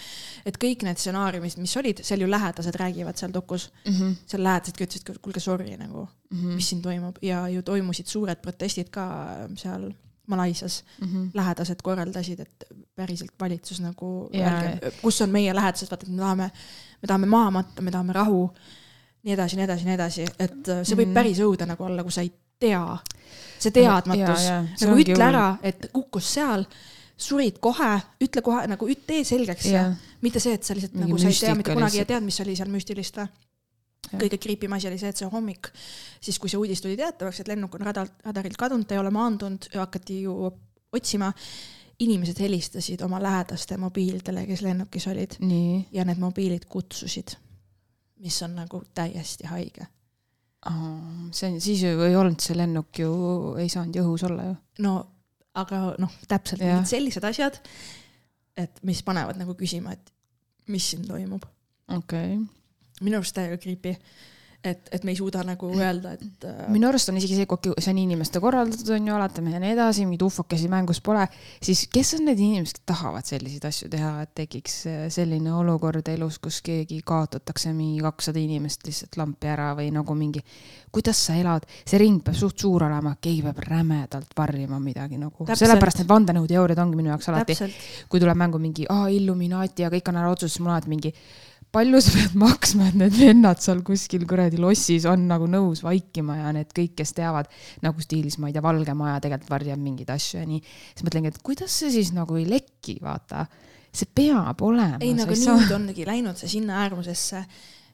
[0.46, 4.14] et kõik need stsenaariumid, mis olid, seal ju lähedased räägivad seal dokus, Mhm.
[4.27, 9.48] seal lähedasedki ütlesid, kuulge, sorry nagu, mis siin toimub ja ju toimusid suured protestid ka
[9.57, 9.90] seal
[10.27, 10.85] Malaisias.
[11.03, 11.33] Mhm.
[11.35, 16.46] lähedased korraldasid, et päriselt valitsus nagu Jaa., kus on meie lähedased, vaata, et me tahame,
[17.03, 18.44] me tahame maha matta, me tahame rahu,
[19.22, 21.14] nii edasi, nii edasi, nii edasi, et äh, see võib Mhm.
[21.14, 22.98] päris õudne nagu olla, kui sa ei tea.
[23.58, 24.48] see teadmatus,
[24.82, 25.22] nagu ütle hull.
[25.28, 26.64] ära, et kukkus seal,
[27.16, 30.94] surid kohe, ütle kohe nagu üt- tee selgeks ja jah, mitte see, et sa lihtsalt
[30.94, 33.28] Mingi nagu sa ei tea mitte kunagi ja tead, mis oli seal müstilist või?
[34.18, 35.68] Kõige kriipim asi oli see, et see hommik,
[36.20, 39.11] siis kui see uudis tuli teatavaks, et lennuk on radalt, radarilt kadunud, ta ei ole
[39.14, 40.35] maandunud ja hakati ju
[40.92, 41.32] otsima.
[42.02, 45.37] inimesed helistasid oma lähedaste mobiilidele, kes lennukis olid
[45.92, 47.37] ja need mobiilid kutsusid,
[48.22, 49.88] mis on nagu täiesti haige.
[51.35, 53.11] see on, siis ju ei olnud see lennuk ju,
[53.58, 54.54] ei saanud ju õhus olla ju.
[54.87, 54.94] no
[55.58, 57.58] aga noh, täpselt mingid sellised asjad,
[58.56, 60.12] et mis panevad nagu küsima, et
[60.72, 61.44] mis siin toimub.
[61.90, 62.44] okei okay..
[63.02, 63.96] minu arust täiega creepy,
[64.64, 67.72] et, et me ei suuda nagu öelda, et äh, minu arust on isegi see, kui
[67.83, 71.25] see on inimeste korraldatud, on ju, oletame ja nii edasi, mingeid ufokesi mängus pole,
[71.62, 76.09] siis kes on need inimesed, kes tahavad selliseid asju teha, et tekiks äh, selline olukord
[76.14, 80.44] elus, kus keegi kaotatakse mingi kakssada inimest lihtsalt lampi ära või nagu mingi,
[80.94, 85.48] kuidas sa elad, see ring peab suht suur olema, keegi peab rämedalt varjama midagi nagu,
[85.51, 87.59] sellepärast need vandenõuteooriad ongi minu jaoks alati,
[88.09, 91.11] kui tuleb mängu mingi aa, Illuminaati ja kõik on ära otsustatud, siis mul alati mingi
[91.72, 96.38] palju sa pead maksma, et need vennad seal kuskil kuradi lossis on nagu nõus vaikima
[96.42, 97.48] ja need kõik, kes teavad
[97.85, 100.61] nagu stiilis, ma ei tea, Valge Maja tegelikult varjab mingeid asju ja nii.
[100.62, 103.46] siis mõtlengi, et kuidas see siis nagu ei leki, vaata.
[103.92, 105.00] see peab olema.
[105.00, 107.44] ei aga nüüd ongi läinud see sinna äärmusesse,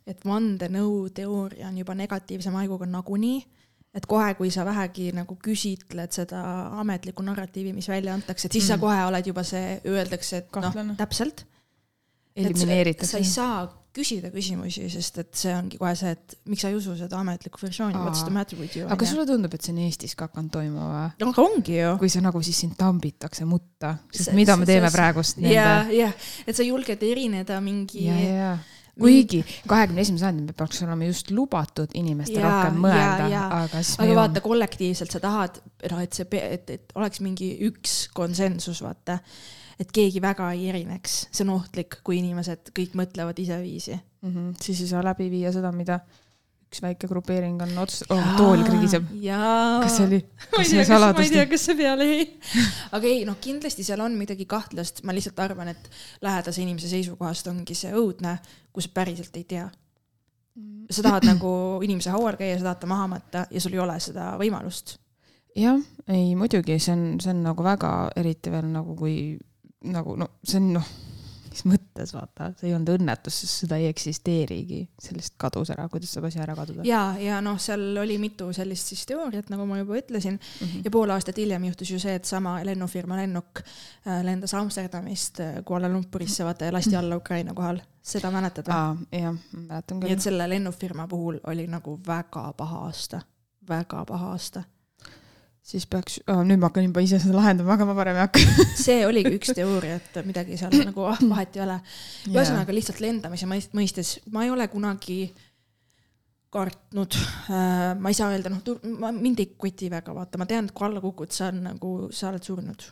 [0.08, 3.38] et vandenõuteooria on juba negatiivse maiguga nagunii,
[3.94, 6.40] et kohe, kui sa vähegi nagu küsitled seda
[6.80, 8.74] ametlikku narratiivi, mis välja antakse, et siis mm.
[8.74, 11.46] sa kohe oled juba see, öeldakse, et noh täpselt.
[11.46, 11.57] sa
[12.38, 13.24] elimineeritakse ei.
[13.28, 13.66] saa
[13.98, 17.58] küsida küsimusi, sest et see ongi kohe see, et miks sa ei usu seda ametlikku
[17.62, 18.86] versiooni, what's the matter with you.
[18.86, 21.28] aga kas sulle tundub, et see on Eestis ka hakanud toimuma või?
[21.32, 21.92] aga ongi ju.
[21.98, 25.40] kui sa nagu siis sind tambitakse mutta, sest See- mida see- me teeme see- praegust
[25.42, 26.12] nende,, ja,
[26.46, 28.52] et sa julged erineda mingi ja, ja,
[28.98, 33.28] kuigi kahekümne esimese sajandil peaks olema just lubatud inimestel rohkem mõelda,
[33.64, 35.58] aga siis me aga vaata, kollektiivselt sa tahad,
[35.90, 39.18] noh, et see, et, et oleks mingi üks konsensus, vaata.
[39.78, 43.98] Et keegi väga ei erineks, see on ohtlik, kui inimesed kõik mõtlevad iseviisi.
[44.22, 44.32] mm.
[44.34, 44.56] -hmm.
[44.62, 46.00] siis ei saa läbi viia seda, mida
[46.68, 49.06] üks väike grupeering on otsustanud oh,, tool krigiseb.
[49.08, 50.20] kas see oli,
[50.52, 52.26] kas see kas, ma ei saladus tea, kas see peale jäi.
[52.98, 55.90] aga ei, noh, kindlasti seal on midagi kahtlast, ma lihtsalt arvan, et
[56.24, 58.36] lähedase inimese seisukohast ongi see õudne,
[58.72, 59.68] kui sa päriselt ei tea.
[60.90, 61.50] sa tahad nagu
[61.86, 64.98] inimese haual käia, sa tahad ta maha matta ja sul ei ole seda võimalust.
[65.56, 69.38] jah, ei muidugi, see on, see on nagu väga, eriti veel nagu kui
[69.84, 70.88] nagu no see on noh,
[71.48, 76.12] mis mõttes vaata, see ei olnud õnnetus, sest seda ei eksisteerigi, sellest kadus ära, kuidas
[76.14, 76.84] saab asi ära kaduda.
[76.88, 80.66] ja, ja noh, seal oli mitu sellist siis teooriat, nagu ma juba ütlesin mm.
[80.66, 80.84] -hmm.
[80.84, 85.62] ja pool aastat hiljem juhtus ju see, et sama lennufirma lennuk äh, lendas Amsterdamist äh,
[85.64, 87.80] Kuala Lumpurisse, vaata ja lasti alla Ukraina kohal.
[88.02, 89.20] seda mäletad või?
[89.20, 90.22] jah, mäletan nii küll et.
[90.22, 93.20] selle lennufirma puhul oli nagu väga paha aasta,
[93.68, 94.62] väga paha aasta.
[95.68, 98.44] Siis peaks oh,, nüüd ma hakkan juba ise seda lahendama, aga ma parem ei hakka.
[98.86, 101.76] see oligi üks teooria, et midagi seal nagu ah, vahet ei ole.
[102.32, 105.20] ühesõnaga lihtsalt lendamise mõist- mõistes, ma ei ole kunagi
[106.54, 107.16] kartnud
[107.52, 110.86] äh,, ma ei saa öelda, noh, mind ei koti väga, vaata, ma tean, et kui
[110.88, 112.86] alla kukud, sa on nagu, sa oled surnud.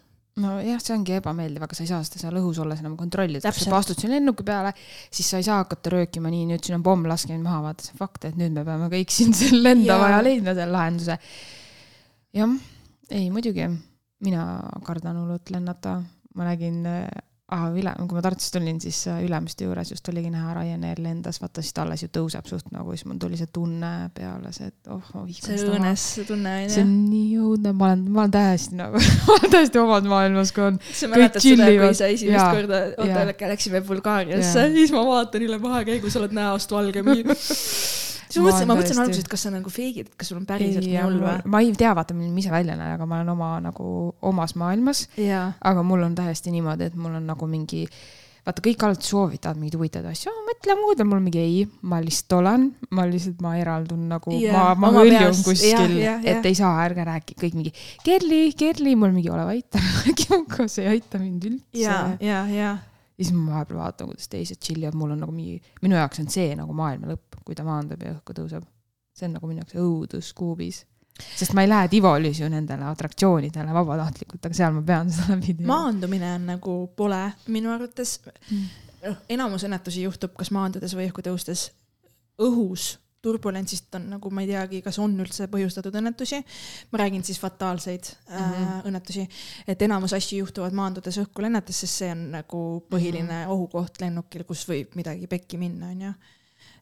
[0.44, 3.64] nojah, see ongi ebameeldiv, aga sa ei saa seda seal õhus olles enam kontrollida, kui
[3.64, 4.74] sa astud sinna lennuki peale,
[5.08, 7.86] siis sa ei saa hakata röökima nii, nüüd siin on pomm, laske mind maha, vaata
[7.86, 9.32] see on fakt, et nüüd me peame kõik siin
[9.64, 10.18] lendama Jaa.
[10.18, 11.16] ja leidma selle lahenduse.
[12.36, 12.56] jah,
[13.10, 13.68] ei muidugi,
[14.24, 14.42] mina
[14.86, 16.00] kardan hullult lennata,
[16.36, 17.06] ma nägin äh,
[17.54, 21.38] ah, üle, kui ma Tartust tulin, siis äh, Ülemiste juures just oligi näha Ryanair lendas,
[21.42, 24.70] vaata siis ta alles ju tõuseb suht nagu, siis mul tuli see tunne peale, see,
[24.72, 26.86] et oh, ma vihkan see seda õõnes tunne see onju.
[26.86, 30.66] on nii õudne, ma olen, ma olen täiesti nagu, ma olen täiesti omas maailmas, kui
[30.66, 30.80] on.
[30.90, 35.46] sa mäletad seda, kui sa esimest Jaa, korda, oota, läksime Bulgaariasse ja siis ma vaatan
[35.46, 37.06] üle mahakäigu, sa oled näost valge.
[38.36, 40.84] siis ma mõtlesin, ma mõtlesin alguses, et kas sa nagu feigid, kas sul on päriselt
[40.86, 41.38] nii hull või?
[41.56, 43.88] ma ei tea, vaata, milline ma ise välja näen, aga ma olen oma nagu
[44.30, 45.06] omas maailmas,
[45.60, 47.84] aga mul on täiesti niimoodi, et mul on nagu mingi
[48.46, 52.68] vaata, kõik alati soovitavad mingeid huvitavaid asju, mõtle muud, mul mingi ei, ma lihtsalt olen,
[52.94, 56.36] ma lihtsalt, ma eraldun nagu yeah,, ma, ma hõljun kuskil Jah, jah, jah.
[56.36, 57.72] et ei saa, ärge rääkige, kõik mingi
[58.06, 62.76] Kerli, Kerli, mul mingi ole vait, ära see ei aita mind üldse jaa, jaa, jaa.
[63.18, 66.20] Ja siis ma vahepeal vaatan, kuidas teised chill ivad, mul on nagu mingi, minu jaoks
[66.20, 68.66] on see nagu maailma lõpp, kui ta maandub ja õhku tõuseb.
[69.16, 70.84] see on nagu minu jaoks õudus kuubis.
[71.36, 75.54] sest ma ei lähe Tivolis ju nendele atraktsioonidele vabatahtlikult, aga seal ma pean seda läbi
[75.54, 75.72] tegema.
[75.74, 78.66] maandumine on nagu pole minu arvates Mm.
[79.06, 81.70] noh, enamus õnnetusi juhtub kas maandudes või õhku tõustes
[82.38, 86.42] õhus turbulentsist on nagu ma ei teagi, kas on üldse põhjustatud õnnetusi.
[86.92, 88.46] ma räägin siis fataalseid mm -hmm.
[88.46, 88.78] Mhm.
[88.78, 89.28] äh, õnnetusi,
[89.66, 93.44] et enamus asju juhtuvad maandudes õhku lennates, sest see on nagu põhiline mm Mhm.
[93.44, 93.52] -hmm.
[93.52, 96.14] ohukoht lennukil, kus võib midagi pekki minna, onju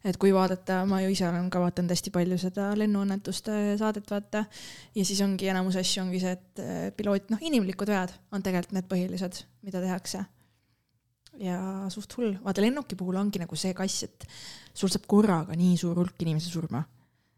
[0.04, 4.44] et kui vaadata, ma ju ise olen ka vaadanud hästi palju seda lennuõnnetuste saadet, vaata.
[4.94, 8.76] ja siis ongi enamus asju ongi see, et eh, piloot, noh, inimlikud vead on tegelikult
[8.76, 10.24] need põhilised, mida tehakse.
[11.42, 11.58] Ja
[11.92, 14.26] suht hull, vaata lennuki puhul ongi nagu see kass, et
[14.74, 16.84] sul saab korraga nii suur hulk inimesi surma.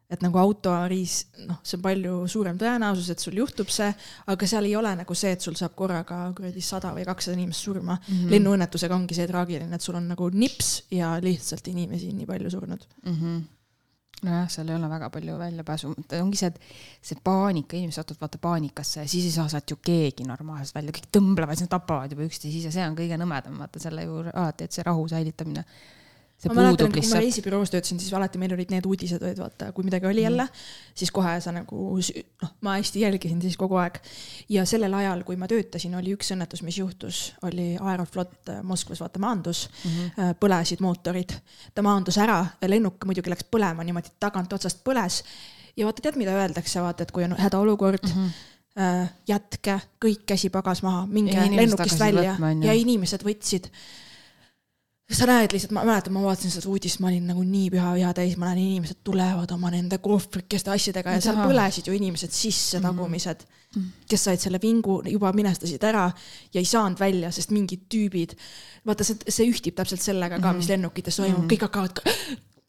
[0.07, 1.15] et nagu autoavariis,
[1.49, 3.89] noh, see on palju suurem tõenäosus, et sul juhtub see,
[4.31, 7.67] aga seal ei ole nagu see, et sul saab korraga kuradi sada või kakssada inimest
[7.67, 8.13] surma mm.
[8.13, 8.31] -hmm.
[8.37, 12.87] lennuõnnetusega ongi see traagiline, et sul on nagu nips ja lihtsalt inimesi nii palju surnud.
[13.03, 13.13] mm.
[13.13, 13.43] -hmm.
[14.25, 18.41] nojah, seal ei ole väga palju väljapääsu, ongi see, et see paanika, inimesed satuvad vaata
[18.43, 22.15] paanikasse ja siis ei saa sealt ju keegi normaalselt välja, kõik tõmblevad, siis nad tapavad
[22.15, 25.67] juba üksteist ja see on kõige nõmedam, vaata selle juurde alati, et see rahu säilitamine.
[26.37, 29.71] See ma mäletan, kui ma reisibüroos töötasin, siis alati meil olid need uudised olid vaata,
[29.77, 30.47] kui midagi oli jälle,
[30.95, 31.97] siis kohe sa nagu,
[32.43, 33.99] noh, ma hästi jälgisin siis kogu aeg.
[34.53, 39.01] ja sellel ajal, kui ma töötasin, oli üks õnnetus, mis juhtus, oli Aeroflot äh, Moskvas,
[39.01, 40.39] vaata maandus mm, -hmm.
[40.41, 41.33] põlesid mootorid.
[41.75, 45.23] ta maandus ära, lennuk muidugi läks põlema niimoodi tagantotsast põles
[45.77, 48.31] ja vaata, tead, mida öeldakse, vaata, et kui on hädaolukord mm,
[48.77, 49.13] -hmm.
[49.29, 53.73] jätke kõik käsipagas maha, minge lennukist välja võtma, ja inimesed võtsid
[55.15, 58.13] sa näed lihtsalt, ma mäletan, ma vaatasin seda uudist, ma olin nagu nii püha viha
[58.17, 62.81] täis, ma näen, inimesed tulevad oma nende kohvrikeste asjadega ja seal põlesid ju inimesed sisse
[62.83, 63.45] tagumised,
[64.11, 66.09] kes said selle vingu, juba minestasid ära
[66.55, 68.35] ja ei saanud välja, sest mingid tüübid,
[68.89, 72.03] vaata see, see ühtib täpselt sellega ka, mis lennukites toimub, kõik hakkavad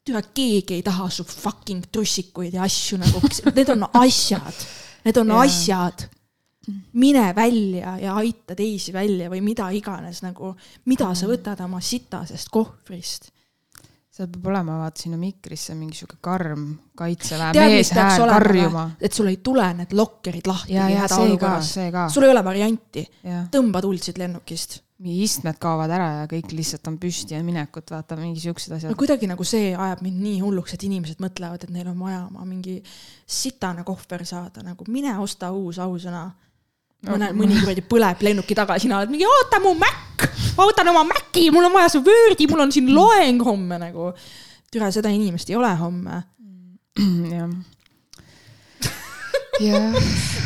[0.08, 4.62] türa keegi ei taha su fucking trussikuid ja asju nagu, need on asjad,
[5.04, 5.42] need on Jaa.
[5.48, 6.06] asjad
[6.92, 10.54] mine välja ja aita teisi välja või mida iganes nagu,
[10.90, 13.30] mida sa võtad oma sitasest kohvrist.
[14.18, 18.24] seal peab olema vaata sinna mikrisse mingi sihuke karm kaitseväe tead, mis mees peaks hääl
[18.24, 18.84] olema karjuma.
[19.00, 22.08] et sul ei tule need lokkerid lahti ja, ja see ka, see ka.
[22.12, 24.80] sul ei ole varianti, jah, tõmba tuld siit lennukist.
[24.98, 28.80] mingi istmed kaovad ära ja kõik lihtsalt on püsti ja minekut, vaata mingi siuksed no
[28.80, 28.98] asjad.
[28.98, 32.42] kuidagi nagu see ajab mind nii hulluks, et inimesed mõtlevad, et neil on vaja oma
[32.48, 32.80] mingi
[33.22, 36.26] sitane kohver saada, nagu mine osta uus ausõna.
[37.06, 41.04] mõne, mõni kuradi põleb lennuki taga, sina oled mingi oota mu Mac, ma võtan oma
[41.06, 44.12] Maci, mul on vaja su Wordi, mul on siin loeng homme nagu.
[44.72, 46.22] türa, seda inimest ei ole homme.
[47.30, 47.50] jah.
[49.68, 49.94] jah.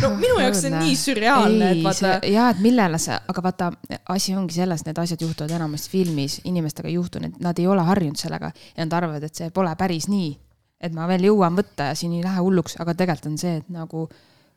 [0.03, 2.15] no minu jaoks see on nii sürreaalne, et vaata.
[2.29, 3.71] ja, et millele see, aga vaata,
[4.13, 8.21] asi ongi selles, need asjad juhtuvad enamasti filmis, inimestega ei juhtu, nad ei ole harjunud
[8.21, 10.35] sellega ja nad arvavad, et see pole päris nii.
[10.83, 13.69] et ma veel jõuan võtta ja siin ei lähe hulluks, aga tegelikult on see, et
[13.71, 14.09] nagu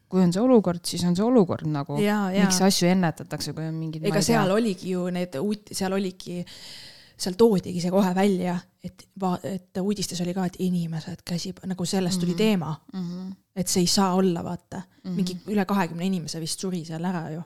[0.09, 4.05] kui on see olukord, siis on see olukord nagu, miks asju ennetatakse, kui on mingid.
[4.05, 6.43] ega seal oligi ju need uut-, seal oligi,
[7.17, 11.87] seal toodigi see kohe välja, et va-, et uudistes oli ka, et inimesed käsi, nagu
[11.89, 12.75] sellest tuli teema.
[12.93, 13.09] mm.
[13.09, 13.33] -hmm.
[13.55, 15.01] et see ei saa olla, vaata mm.
[15.03, 15.15] -hmm.
[15.15, 17.43] mingi üle kahekümne inimese vist suri seal ära ju.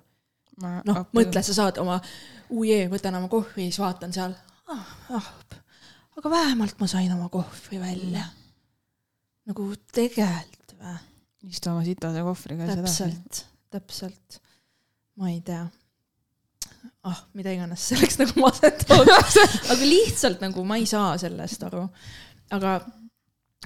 [0.59, 2.01] noh, mõtle, sa saad oma,
[2.49, 4.35] ujee, võtan oma kohvri, siis vaatan seal
[4.67, 4.95] ah,.
[5.09, 5.33] Ah,
[6.17, 8.25] aga vähemalt ma sain oma kohvri välja.
[9.47, 11.08] nagu tegelikult või?
[11.47, 14.39] Istu oma sitase kohvriga täpselt, täpselt.
[15.19, 15.65] ma ei tea.
[17.07, 19.07] ah, mida iganes selleks nagu masendav,
[19.73, 21.85] aga lihtsalt nagu ma ei saa sellest aru.
[22.55, 22.79] aga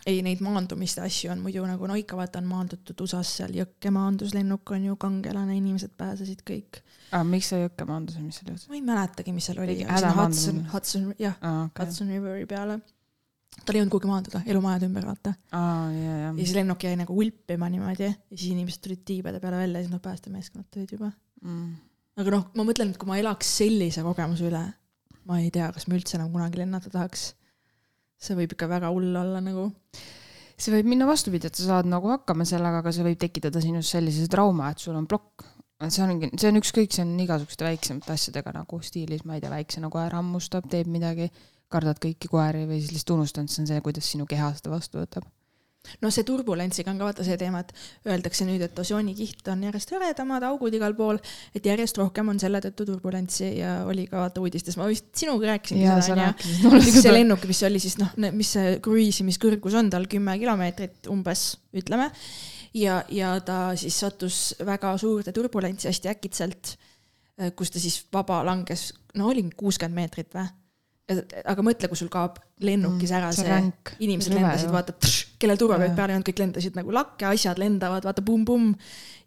[0.06, 3.92] ei, neid maandumiste asju on muidu nagu no ikka vaata on maandutud USA-s seal Jõkke
[3.94, 6.82] maanduslennuk on ju kangelane, inimesed pääsesid kõik.
[7.12, 8.70] aga miks sa jõkke maandus või mis seal juhtus?
[8.72, 10.66] ma ei mäletagi, mis seal oli Hudson.
[10.74, 11.86] Hudson, jah, aa, okei.
[11.86, 12.82] Hudson Riveri peale.
[13.62, 15.34] Tal ei olnud kuhugi maanduda, elumajade ümber vaata.
[15.56, 16.32] aa, ja, ja ja.
[16.40, 19.94] siis lennuk jäi nagu ulpima niimoodi ja siis inimesed tulid tiibade peale välja ja siis
[19.94, 21.12] noh, päästemeeskonnad tulid juba.
[21.44, 21.76] Mm.
[22.24, 24.64] aga noh, ma mõtlen, et kui ma elaks sellise kogemuse üle,
[25.30, 27.32] ma ei tea, kas ma üldse enam kunagi lennata tahaks.
[28.24, 29.70] see võib ikka väga hull olla nagu.
[30.58, 33.92] see võib minna vastupidi, et sa saad nagu hakkama sellega, aga see võib tekitada sinus
[33.96, 35.48] sellise trauma, et sul on plokk.
[35.88, 39.52] see ongi, see on ükskõik, see on igasuguste väiksemate asjadega nagu stiilis, ma ei tea,
[39.52, 41.30] väiksena koer hammustab, teeb midagi,
[41.74, 45.02] kardad kõiki koeri või siis lihtsalt unustanud, see on see, kuidas sinu keha seda vastu
[45.02, 45.26] võtab.
[46.00, 47.74] no see turbulentsiga on ka vaata see teema, et
[48.08, 51.20] öeldakse nüüd, et osoonikiht on järjest hõredamad, augud igal pool,
[51.52, 55.52] et järjest rohkem on selle tõttu turbulentsi ja oli ka vaata uudistes, ma vist sinuga
[55.52, 56.56] rääkisingi ja seda onju.
[56.70, 61.12] mulle üks see lennuk, mis oli siis noh, mis see kruiisimiskõrgus on tal kümme kilomeetrit
[61.12, 62.08] umbes, ütleme.
[62.80, 66.76] ja, ja ta siis sattus väga suurde turbulentsi hästi äkitselt,
[67.58, 70.48] kus ta siis vaba langes, no oli kuuskümmend meetrit või?
[71.10, 74.94] Aga mõtle, kui sul kaob lennukis ära Mm, see see, inimesed Rõve lendasid, vaata,
[75.42, 75.96] kellel turvavööd Jaa.
[75.98, 78.70] peal ei olnud, kõik lendasid nagu lakke, asjad lendavad, vaata pumm-pumm.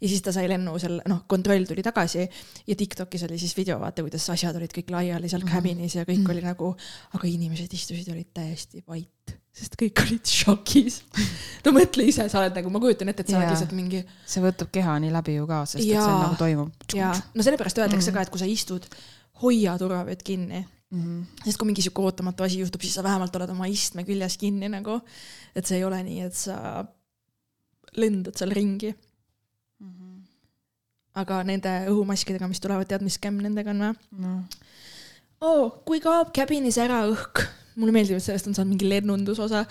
[0.00, 2.24] ja siis ta sai lennu selle, noh, kontroll tuli tagasi
[2.66, 5.52] ja Tiktokis oli siis video, vaata, kuidas asjad olid kõik laiali seal Mhm.
[5.52, 6.74] cabinis ja kõik oli nagu,
[7.14, 11.02] aga inimesed istusid, olid täiesti vait, sest kõik olid šokis.
[11.64, 13.52] no mõtle ise, sa oled nagu, ma kujutan ette, et sa oled Jaa.
[13.52, 16.08] lihtsalt mingi see võtab keha nii läbi ju ka, sest et see Jaa.
[16.08, 16.72] on nagu toimub.
[16.94, 18.14] ja no sellepärast öeldakse Mhm.
[18.16, 18.86] ka, et kui sa istud,
[19.42, 21.44] hoia turvavööd kinni, Mhm.
[21.44, 24.70] sest kui mingi sihuke ootamatu asi juhtub, siis sa vähemalt oled oma istme küljes kinni
[24.72, 25.00] nagu,
[25.54, 26.86] et see ei ole nii, et sa
[27.96, 28.94] lendad seal ringi.
[31.16, 33.94] aga nende õhumaskidega, mis tulevad, tead, mis skämm nendega on või?
[34.20, 34.42] noh,
[35.40, 37.40] oo, kui kaob cabinis ära õhk,
[37.80, 39.62] mulle meeldib, et sellest on saanud mingi lennundusosa,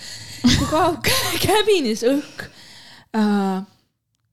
[0.42, 1.06] kui kaob
[1.46, 2.48] cabinis õhk
[3.14, 3.62] uh,,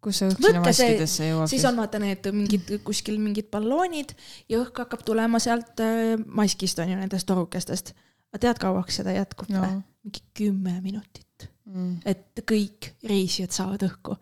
[0.03, 4.15] kus see õhk sinna maskidesse jõuab siis on vaata need mingid kuskil mingid balloonid
[4.51, 7.93] ja õhk hakkab tulema sealt äh, maskist on ju nendest torukestest.
[8.33, 9.65] aga tead, kauaks seda jätkub no.
[10.03, 12.01] mingi kümme minutit, mm..
[12.09, 14.19] et kõik reisijad saavad õhku.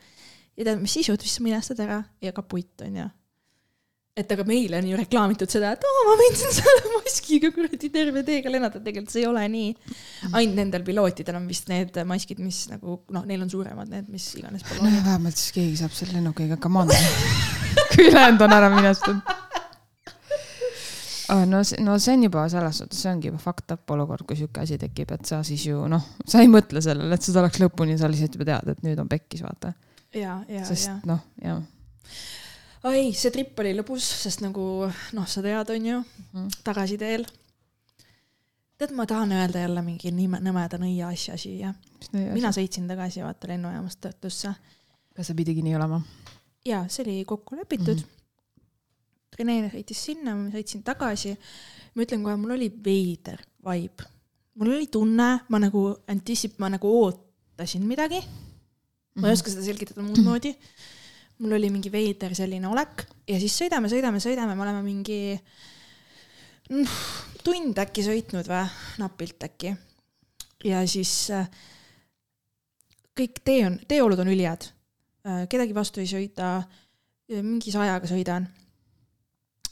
[0.56, 3.08] ja tead, mis siis juhtub, siis sa minestad ära ja kaputt on ju.
[4.20, 8.24] Et aga meile on ju reklaamitud seda, et oo, ma võin selle maskiga kuradi terve
[8.26, 9.74] teega lennata, tegelikult see ei ole nii.
[10.30, 14.30] ainult nendel pilootidel on vist need maskid, mis nagu noh, neil on suuremad need, mis
[14.40, 17.14] iganes no ja vähemalt siis keegi saab selle lennukiga ka maandada.
[17.94, 19.22] kui ülejäänud on ära minestatud
[21.30, 21.46] oh,.
[21.46, 24.38] no see, no see on juba selles suhtes, see ongi juba fucked up olukord, kui
[24.38, 27.60] sihuke asi tekib, et sa siis ju noh, sa ei mõtle sellele, et seda oleks
[27.62, 29.72] lõpuni, sa lihtsalt juba tead, et nüüd on pekkis, vaata.
[30.16, 30.98] ja, ja, sest ja.
[31.08, 31.62] noh, jah.
[32.88, 34.64] ai, see trip oli lõbus, sest nagu
[35.16, 36.00] noh, sa tead, on ju,
[36.64, 37.26] tagasiteel.
[38.78, 41.74] tead, ma tahan öelda jälle mingi nime, nõmeda nõia asja siia.
[42.12, 44.54] mina sõitsin tagasi vaata lennujaamast Tartusse
[45.20, 46.00] kas see pidigi nii olema?
[46.66, 48.06] ja see oli kokku lepitud mm.
[48.06, 48.16] -hmm.
[49.38, 51.30] Rene sõitis sinna, ma sõitsin tagasi.
[51.94, 54.04] ma ütlen kohe, mul oli veider vibe.
[54.54, 58.20] mul oli tunne, ma nagu anticip-, ma nagu ootasin midagi.
[59.14, 60.54] ma ei oska seda selgitada muud moodi.
[61.40, 65.20] Mul oli mingi veider selline olek ja siis sõidame, sõidame, sõidame, me oleme mingi
[66.70, 66.98] mm,
[67.44, 68.64] tund äkki sõitnud või,
[69.00, 69.74] napilt äkki.
[70.64, 71.30] ja siis
[73.16, 74.70] kõik tee on, teeolud on ülihead.
[75.50, 76.60] kedagi vastu ei sõida,
[77.40, 78.48] mingi sajaga sõidan.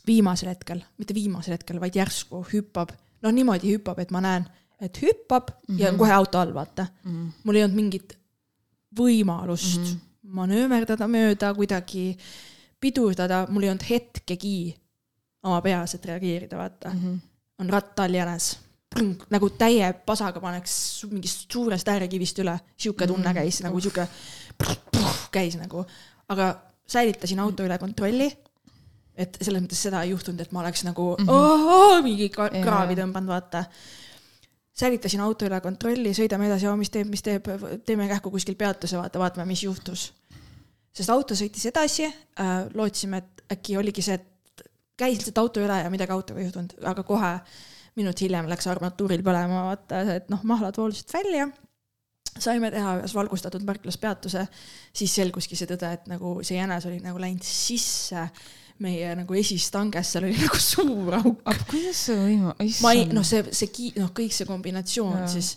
[0.06, 4.46] viimasel hetkel, mitte viimasel hetkel, vaid järsku hüppab, no niimoodi hüppab, et ma näen,
[4.80, 5.80] et hüppab mm -hmm.
[5.80, 5.98] ja on Mhm.
[5.98, 7.32] kohe auto all, vaata mm..
[7.44, 8.18] mul ei olnud mingit
[8.96, 9.84] võimalust mm.
[9.84, 10.07] -hmm.
[10.34, 12.12] Manööverdada mööda, kuidagi
[12.80, 14.54] pidurdada, mul ei olnud hetkegi
[15.48, 17.00] oma peas, et reageerida, vaata mm.
[17.04, 17.18] -hmm.
[17.58, 18.58] on ratt all jänes,
[19.30, 23.34] nagu täie pasaga paneks mingist suurest äärekivist üle, sihuke tunne Mhm.
[23.38, 24.08] käis nagu sihuke,
[25.32, 25.84] käis nagu,
[26.28, 26.54] aga
[26.88, 28.30] säilitasin auto üle kontrolli.
[29.18, 31.26] et selles mõttes seda ei juhtunud, et ma oleks nagu mm.
[31.26, 32.02] -hmm.
[32.02, 32.62] mingi ka- Jaa.
[32.62, 33.64] kraavi tõmbanud, vaata
[34.78, 37.48] säilitasin auto üle kontrolli, sõidame edasi, mis teeb, mis teeb,
[37.86, 40.12] teeme kähku kuskil peatuse, vaata, vaatame, mis juhtus.
[40.92, 44.64] sest auto sõitis edasi äh,, lootsime, et äkki oligi see, et
[44.98, 47.32] käis lihtsalt auto üle ja midagi autoga ei juhtunud, aga kohe
[47.98, 51.48] minut hiljem läks armatuuril põlema, vaata, et noh, mahlad voolusid välja.
[52.38, 54.44] saime teha ühes valgustatud parklas peatuse,
[54.94, 58.28] siis selguski see tõde, et nagu see jänes oli nagu läinud sisse
[58.84, 61.42] meie nagu esistangesse, seal oli nagu suur auk.
[61.48, 65.30] aga kuidas see võimu-, ma ei, noh, see, see ki-, noh, kõik see kombinatsioon Jaa.
[65.32, 65.54] siis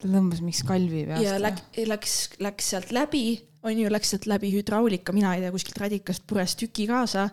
[0.00, 1.24] ta tõmbas mingi skalvi peast.
[1.24, 3.26] ja läks, läks, läks sealt läbi,
[3.66, 7.28] on ju, läks sealt läbi hüdraulika, mina ei tea, kuskilt radikast pures tüki kaasa.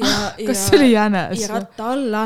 [0.00, 2.24] ja, kas see oli jänes ja ratta alla.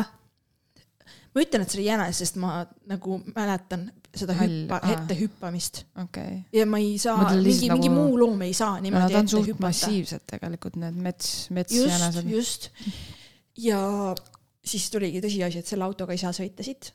[1.35, 5.83] Ma ütlen, et see oli jänes, sest ma nagu mäletan seda Hall, hüppa, ette hüppamist
[6.03, 6.41] okay..
[6.55, 9.35] ja ma ei saa, mingi mingi nagu- muu loom ei saa no niimoodi on ette
[9.37, 9.67] suht hüpata.
[9.69, 12.33] massiivsed tegelikult, need mets, metsjänesed.
[12.33, 12.71] just.
[13.61, 13.81] ja
[14.69, 16.93] siis tuligi tõsiasi, et selle autoga ei saa sõita siit.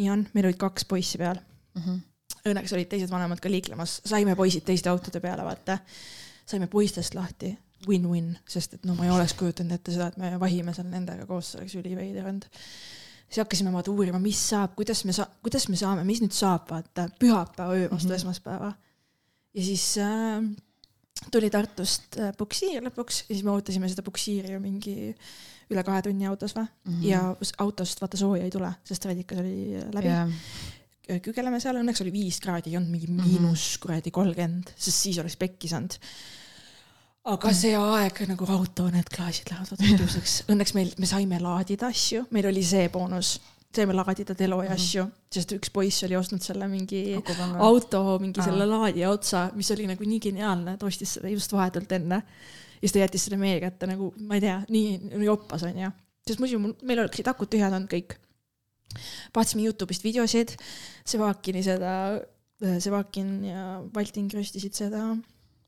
[0.00, 1.40] nii on, meil olid kaks poissi peal.
[1.78, 2.06] Mhm.
[2.50, 5.78] Õnneks olid teised vanemad ka liiklemas, saime poisid teiste autode peale, vaata.
[6.50, 7.52] saime poistest lahti,
[7.86, 11.26] win-win, sest et no ma ei oleks kujutanud ette seda, et me vahime seal nendega
[11.28, 12.48] koos, see oleks üliveider olnud.
[13.30, 16.66] Siis hakkasime vaata uurima, mis saab, kuidas me saa-, kuidas me saame, mis nüüd saab,
[16.70, 18.10] vaata, pühapäeva öö vastu mm.
[18.10, 18.16] -hmm.
[18.16, 18.72] esmaspäeva.
[19.54, 20.42] ja siis äh,
[21.30, 25.14] tuli Tartust äh, puksiir lõpuks ja siis me ootasime seda puksiiri ju mingi
[25.70, 26.92] üle kahe tunni autos või mm.
[26.92, 27.06] -hmm.
[27.06, 31.22] ja autost vaata sooja ei tule, sest radikas oli äh, läbi yeah..
[31.22, 33.26] kügeleme seal, õnneks oli viis kraadi, ei olnud mingi Mhm.
[33.26, 35.96] miinus kuradi kolmkümmend, sest siis oleks pekki saanud.
[37.24, 42.24] Aga see aeg nagu auto, need klaasid lähevad tuduseks, õnneks meil, me saime laadida asju,
[42.34, 43.34] meil oli see boonus,
[43.74, 44.78] saime laadida telo ja Mhm.
[44.80, 47.58] asju, sest üks poiss oli ostnud selle mingi akupanga.
[47.62, 48.44] auto mingi Aa.
[48.48, 52.22] selle laadija otsa, mis oli nagu nii geniaalne, ta ostis selle just vahetult enne.
[52.80, 55.90] ja siis ta jättis selle meie kätte nagu, ma ei tea, nii nii joppas onju.
[56.26, 58.16] sest muidu mul- meil oleksid akud tühjad olnud kõik.
[59.34, 60.56] vaatasime Youtube'ist videosid,
[61.06, 62.20] Sevakini seda,
[62.78, 65.16] Sevakin ja Valting röstisid seda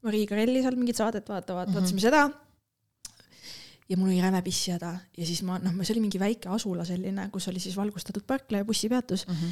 [0.02, 1.76] Marii Karelli seal mingit saadet, vaata, vaata, Mhm.
[1.78, 2.22] vaatasime seda.
[3.90, 7.26] ja mul oli räme pissihäda ja siis ma, noh, see oli mingi väike asula selline,
[7.34, 9.50] kus oli siis valgustatud parkla ja bussipeatus Mhm.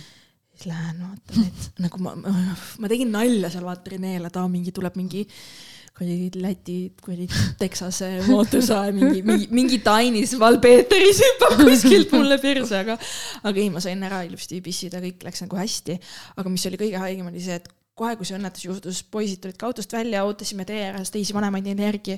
[0.55, 4.73] siis lähen vaatan, et nagu ma, ma, ma tegin nalja seal vaata Renele, ta mingi
[4.73, 5.27] tuleb mingi
[5.99, 7.27] kuradi Läti kuradi
[7.59, 12.97] Texase mootorsae mingi, mingi, mingi Tainis Valpeeteris hüppab kuskilt mulle perse, aga
[13.45, 15.99] aga ei, ma sain ära ilusti pissida, kõik läks nagu hästi.
[16.37, 19.59] aga mis oli kõige haigem, oli see, et kohe, kui see õnnetus juhtus, poisid tulid
[19.61, 22.17] ka autost välja, ootasime tee ääres teisi vanemaid neile järgi,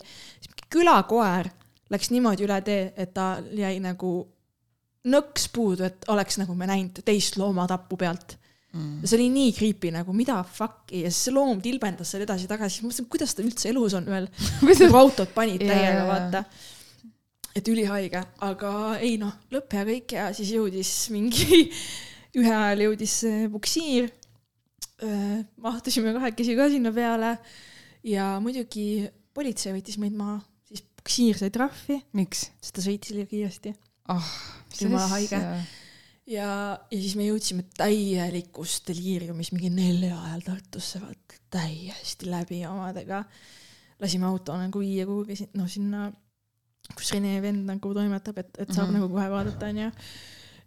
[0.72, 1.50] külakoer
[1.92, 4.12] läks niimoodi üle tee, et ta jäi nagu
[5.12, 8.38] nõks puudu, et oleks nagu me näinud teist loomatappu pealt
[8.72, 9.02] Mm.
[9.04, 13.08] see oli nii creepy nagu mida fuck'i ja siis see loom tilbendas seal edasi-tagasi, mõtlesin,
[13.12, 14.28] kuidas ta üldse elus on veel.
[14.80, 16.40] nagu autod panid Jaa, täiega, vaata.
[17.52, 18.70] et ülihaige, aga
[19.04, 21.66] ei noh, lõpp ja kõik ja siis jõudis mingi,
[22.40, 24.08] ühe ajal jõudis see puksiir.
[25.62, 27.36] Mahtusime kahekesi ka sinna peale
[28.06, 32.50] ja muidugi politsei võttis meid maha, siis puksiir sai trahvi, miks?
[32.60, 33.74] sest ta sõitis liiga kiiresti
[34.12, 34.32] ah,
[34.80, 35.38] Jumala haige..
[36.30, 36.48] ja,
[36.90, 43.22] ja siis me jõudsime täielikus deliiriumis mingi nelja ajal Tartusse, vaata täiesti läbi omadega.
[44.02, 46.10] lasime auto nagu viia kuhugi sin- noh, sinna,
[46.96, 48.94] kus Rene vend nagu toimetab, et, et saab mm.
[48.94, 49.00] -hmm.
[49.00, 49.90] nagu kohe vaadata, onju.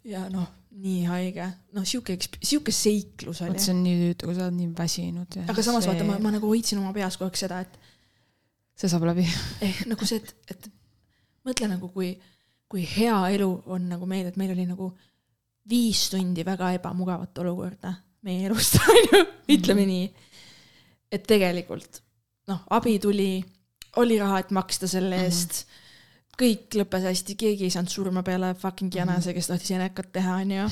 [0.06, 0.46] Ja noh,
[0.76, 4.72] nii haige, noh sihuke, sihuke seiklus oli see on nii tüütu, kui sa oled nii
[4.78, 7.78] väsinud aga samas vaata, ma, ma nagu hoidsin oma peas kogu aeg seda, et
[8.76, 9.26] see saab läbi.
[9.66, 10.68] eh, nagu see, et, et
[11.48, 12.12] mõtle nagu, kui,
[12.72, 14.92] kui hea elu on nagu meil, et meil oli nagu
[15.70, 17.94] viis tundi väga ebamugavat olukorda
[18.26, 19.24] meie elust, onju,
[19.56, 20.06] ütleme nii.
[21.14, 22.02] et tegelikult
[22.52, 23.32] noh, abi tuli,
[24.02, 25.26] oli raha, et maksta selle Mhm.
[25.26, 25.64] eest mm.
[25.64, 25.82] -hmm.
[26.40, 30.70] Kõik lõppes hästi, keegi ei saanud surma peale fucking jänese, kes tahtis jänekat teha, onju.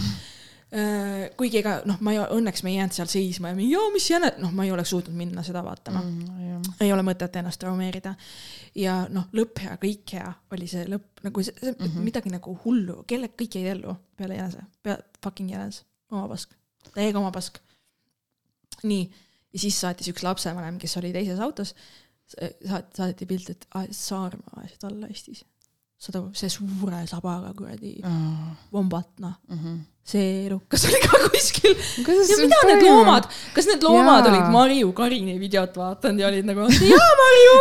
[1.37, 4.31] kuigi ega noh, ma ei, õnneks me ei jäänud seal seisma ja mingi, mis jäne,
[4.41, 8.15] noh, ma ei oleks suutnud minna seda vaatama Mm, ei ole mõtet ennast traumeerida.
[8.75, 11.91] ja noh, lõpp hea, kõik hea oli see lõpp, nagu see, see mm Mhm.
[11.91, 12.03] -hmm.
[12.09, 16.49] midagi nagu hullu, kelle kõik jäid ellu peale jänese, pea fucking jänes, oma pask,
[16.95, 17.59] täiega oma pask.
[18.83, 19.11] nii,
[19.53, 21.75] ja siis saatis üks lapsevanem, kes oli teises autos,
[22.67, 25.45] saat-, saadeti pilt, et aa, Saarmaa ajasid alla Eestis.
[26.03, 27.93] Saad aru, see suure sabaga kuradi
[28.73, 29.35] vombat, noh,
[30.03, 34.33] see elukas oli ka kuskil ja mida need loomad, kas need loomad Jaa.
[34.33, 37.53] olid Marju Karini videot vaadanud ja olid nagu, jaa Marju,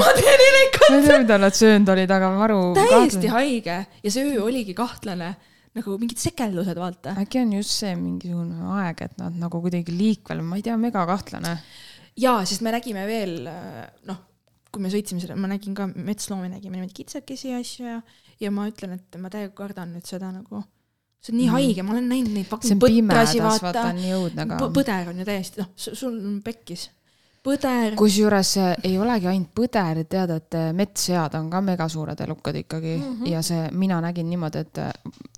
[0.00, 0.88] ma teen elekat.
[0.88, 2.62] ma ei tea, mida nad söönud olid, aga maru.
[2.78, 5.34] täiesti haige ja see öö oligi kahtlane,
[5.76, 7.12] nagu mingid sekeldused, vaata.
[7.26, 11.58] äkki on just see mingisugune aeg, et nad nagu kuidagi liikvel, ma ei tea, megakahtlane.
[12.24, 13.36] jaa, sest me nägime veel,
[14.08, 14.24] noh,
[14.76, 18.00] kui me sõitsime selle, ma nägin ka metsloomi, nägime niimoodi kitsakesi ja asju ja,
[18.42, 20.60] ja ma ütlen, et ma täiega kardan nüüd seda nagu,
[21.24, 21.54] see on nii Mhm.
[21.56, 23.88] haige, ma olen näinud neid fucking põdrasi, vaata
[24.76, 26.90] põder on ju täiesti, noh, sul on pekkis.
[27.46, 32.58] põder, kusjuures äh, ei olegi ainult põder, tead, et äh, metssead on ka megasuured elukad
[32.58, 33.12] ikkagi mm.
[33.12, 33.28] -hmm.
[33.30, 34.92] ja see, mina nägin niimoodi, et äh,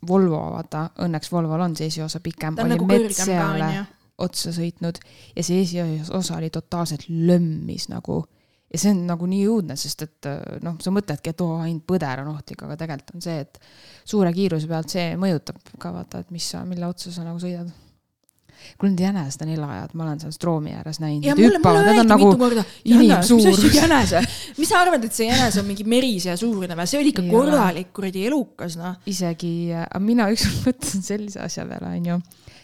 [0.08, 3.86] Volvo, vaata, õnneks Volvol on see esiosa pikem, oli nagu metsseale
[4.18, 4.98] otsa sõitnud
[5.36, 8.24] ja see esiosa oli totaalselt lömmis nagu.
[8.72, 11.86] Ja see on nagu nii õudne, sest et äh, noh, sa mõtledki, et oo, ainult
[11.88, 13.60] põder on ohtlik, aga tegelikult on see, et
[14.08, 17.70] suure kiiruse pealt see mõjutab ka vaata, et mis sa, mille otsa sa nagu sõidad.
[18.76, 21.24] kuule need jänesed on elajad, ma olen seal Stroomi ääres näinud.
[21.24, 24.22] ja mulle, mulle öeldi on nagu mitu korda, jänes, mis asja jänese,
[24.58, 27.24] mis sa arvad, et see jänes on mingi merise ja suurune või, see oli ikka
[27.30, 28.98] korralik kuradi elukas noh.
[29.08, 32.20] isegi, aga mina ükskord mõtlesin sellise asja peale, onju.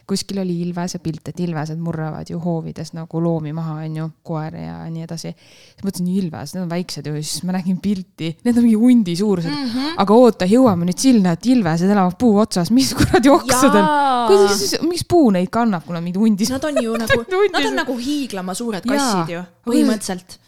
[0.09, 4.77] Kuskil oli ilvese pilt, et ilvesed murravad ju hoovides nagu loomi maha, onju, koeri ja
[4.93, 5.33] nii edasi.
[5.33, 9.17] siis mõtlesin, ilvesed, need on väiksed ju, siis ma nägin pilti, need on mingi hundi
[9.17, 9.73] suurused mm.
[9.73, 9.97] -hmm.
[10.05, 13.91] aga oota, jõuame nüüd sinna, et ilvesed elavad puu otsas, mis kuradi oksadel.
[14.29, 17.21] kuidas, miks puu neid kannab, kui nad mingid hundid Nad on ju nagu,
[17.53, 20.41] nad on nagu hiiglama suured kassid ju, põhimõtteliselt.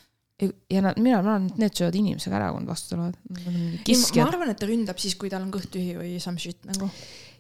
[0.71, 3.17] ja nad, mina, arvan, et need söövad inimesega ära, kui nad vastu tulevad.
[3.33, 6.61] On ma arvan, et ta ründab siis, kui tal on kõht tühi või some shit
[6.69, 6.91] nagu.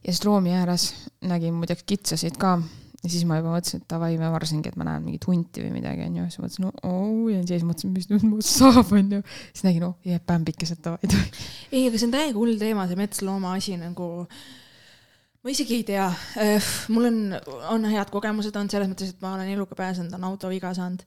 [0.06, 0.92] Ja siis Roomi ääres
[1.26, 2.56] nägin muideks kitsasid ka
[3.06, 5.72] ja siis ma juba mõtlesin, et davai, ma arvasingi, et ma näen mingit hunti või
[5.76, 6.26] midagi, onju.
[6.30, 9.22] siis mõtlesin, no oo ja siis mõtlesin, mis nüüd must saab, onju.
[9.52, 11.48] siis nägin, oh, jääb pämbikesed davai, davai.
[11.70, 14.08] ei, aga see on täiega hull teema, see metslooma asi nagu.
[15.46, 16.06] ma isegi ei tea,
[16.94, 17.20] mul on,
[17.76, 21.04] on head kogemused olnud selles mõttes, et ma olen eluga pääsenud, on autoviga saanud.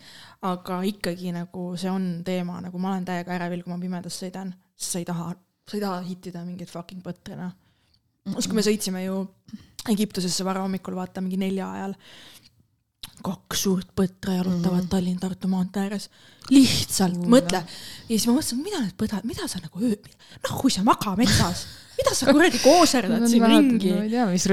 [0.47, 4.53] aga ikkagi nagu see on teema, nagu ma olen täiega ärevil, kui ma pimedas sõidan,
[4.77, 5.33] sest sa ei taha,
[5.67, 7.57] sa ei taha hittida mingit fucking põtra, noh.
[8.27, 9.21] siis, kui me sõitsime ju
[9.89, 11.95] Egiptusesse varahommikul, vaata mingi nelja ajal.
[13.19, 14.89] kaks suurt põtra jalutavad mm -hmm.
[14.89, 16.09] Tallinn-Tartu maantee ääres.
[16.49, 17.29] lihtsalt Kuule.
[17.29, 17.57] mõtle.
[17.57, 19.95] ja siis ma mõtlesin, mida need põdrad, mida sa nagu öö,
[20.61, 21.65] kui sa maga metsas,
[21.97, 23.91] mida sa kuradi kooserdad siin ringi.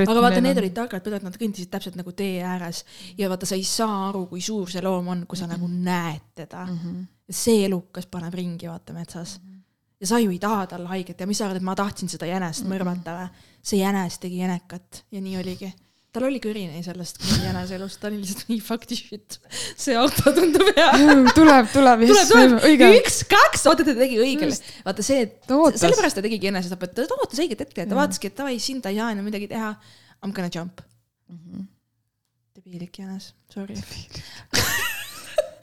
[0.09, 2.85] aga vaata, need olid targad põdrad, nad kõndisid täpselt nagu tee ääres
[3.19, 6.23] ja vaata, sa ei saa aru, kui suur see loom on, kui sa nagu näed
[6.35, 6.79] teda mm.
[6.79, 7.07] -hmm.
[7.31, 9.41] see elukas paneb ringi, vaata metsas.
[10.01, 12.29] Ja sa ju ei taha talle haiget ja mis sa arvad, et ma tahtsin seda
[12.29, 13.51] jänest mõrvata või?
[13.67, 15.71] see jänes tegi jänekat ja nii oligi.
[16.15, 19.39] tal oli kõrini sellest jänese elust, ta oli lihtsalt nii fuck this shit.
[19.75, 20.91] see auto tundub hea.
[20.97, 22.91] tuleb, tuleb, tuleb, tuleb, õige.
[23.01, 24.59] üks, kaks, vaata ta tegi õigele.
[24.87, 27.97] vaata see, sellepärast ta tegigi enesetapet, ta ootas õiget hetke, ta Jah.
[28.03, 29.73] vaataski, et davai, siin ta ei saa enam midagi teha.
[30.17, 30.81] I m gonna jump.
[31.29, 31.67] Mhm.
[32.57, 33.77] debiilik jänes, sorry.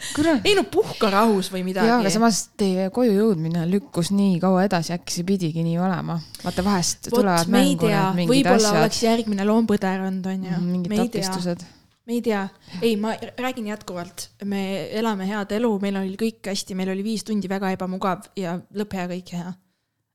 [0.47, 1.89] ei no puhka rahus või midagi.
[1.89, 6.20] jaa, aga samas teie koju jõudmine lükkus nii kaua edasi, äkki see pidigi nii olema.
[6.43, 10.60] vaata vahest vot tulevad mängu need, mingid võib-olla asjad, oleks järgmine loompõder olnud, onju.
[10.66, 11.66] mingid ei tea, takistused.
[12.08, 12.43] me ei tea,
[12.82, 14.64] ei, ma räägin jätkuvalt, me
[14.99, 18.97] elame head elu, meil oli kõik hästi, meil oli viis tundi väga ebamugav ja lõpp
[18.99, 19.54] hea, kõik hea.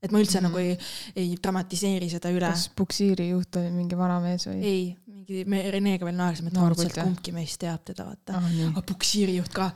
[0.02, 0.50] Et ma üldse mm -hmm.
[0.50, 0.78] nagu ei,
[1.16, 2.50] ei dramatiseeri seda üle.
[2.50, 4.58] kas puksiiri juht oli mingi vanamees või?
[4.62, 7.04] ei, mingi, me Renega veel naersime, et et jah?
[7.04, 8.38] kumbki meist teab teda, vaata.
[8.38, 8.68] ah,.
[8.70, 9.70] aga puksiirijuht ka,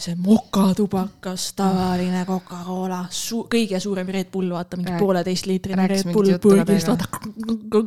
[0.00, 6.88] see mokatubakas, tavaline Coca-Cola, su-, kõige suurem Red Bull, vaata mingi pooleteistliitrine Red Bull purgist,
[6.88, 7.84] vaata.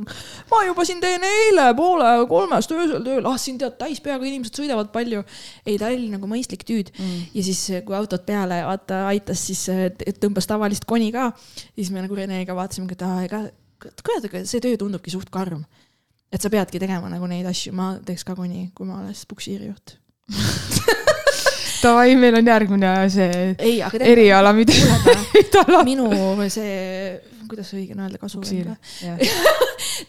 [0.51, 4.59] ma juba siin teen eile poole kolmest öösel tööl, ah siin tead täis peaga inimesed
[4.61, 5.23] sõidavad palju.
[5.65, 7.25] ei, ta oli nagu mõistlik tüüd Mm.
[7.33, 9.89] ja siis, kui autot peale vaata aitas, siis äh,
[10.21, 11.31] tõmbas tavalist koni ka.
[11.75, 13.41] siis me nagu Renega vaatasime, et aa, ega
[13.81, 15.65] kurat, aga see töö tundubki suht karm.
[16.31, 19.97] et sa peadki tegema nagu neid asju, ma teeks ka koni, kui ma oleks puksiirijuht.
[21.83, 24.73] Davai, meil on järgmine see ei, eriala, mida,
[25.35, 26.07] mida la- minu
[26.49, 28.73] see, kuidas õige on öelda, kasuvend.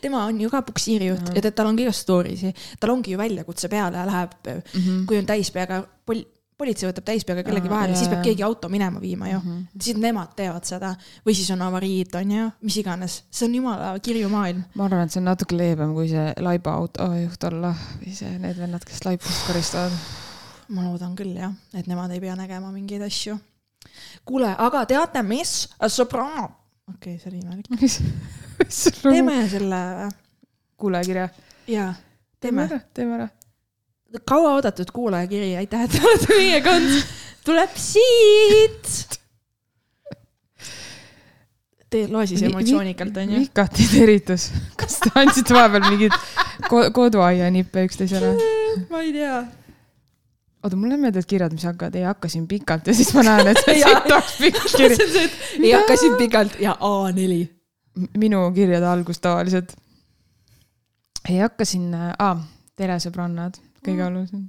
[0.01, 3.69] tema on ju ka puksiirijuht ja tal on ka igast story'si, tal ongi ju väljakutse
[3.73, 4.35] peale läheb,
[4.75, 5.05] Mhm.
[5.07, 6.25] kui on täispeaga, pol-,
[6.59, 9.39] politsei võtab täispeaga kellegi vahele, siis peab keegi auto minema viima ju.
[9.39, 9.61] Mhm.
[9.81, 10.95] siis nemad teevad seda
[11.27, 14.65] või siis on avariid, on ju, mis iganes, see on jumala kirju maailm.
[14.75, 18.59] ma arvan, et see on natuke leebem kui see laiba autojuht olla või see, need
[18.59, 19.93] vennad, kes laipust karistavad.
[20.75, 23.39] Ma loodan küll jah, et nemad ei pea nägema mingeid asju.
[24.29, 25.69] kuule, aga teate, mis?
[25.89, 26.49] Soprano.
[26.89, 27.67] okei okay,, see oli imelik.
[29.03, 29.83] teeme selle,
[30.77, 31.29] kuulajakirja.
[31.75, 31.93] jaa,
[32.41, 33.21] teeme teeme.
[33.21, 33.29] ära,
[34.25, 37.15] kauaoodatud kuulajakiri, aitäh, et te olete meiega olnud.
[37.49, 39.19] tuleb siit.
[41.89, 43.39] Te loe siis emotsioonikalt, onju.
[43.47, 44.51] vikati teritus.
[44.77, 46.17] kas te andsite vahepeal mingeid
[46.69, 48.35] ko koduaia nippe üksteisele?
[48.93, 49.39] ma ei tea.
[50.69, 53.81] oota, mulle meeldivad kirjad, mis hakkavad, ei hakkasin pikalt ja siis ma näen, et see
[53.89, 54.99] oleks pikk kiri.
[55.63, 57.39] ei hakkasin pikalt ja A4.
[58.21, 59.73] minu kirjade algus tavaliselt.
[61.29, 61.89] ei hakkasin
[62.19, 62.39] ah,,
[62.77, 64.07] tere sõbrannad, kõige Mm.
[64.07, 64.45] olulisem.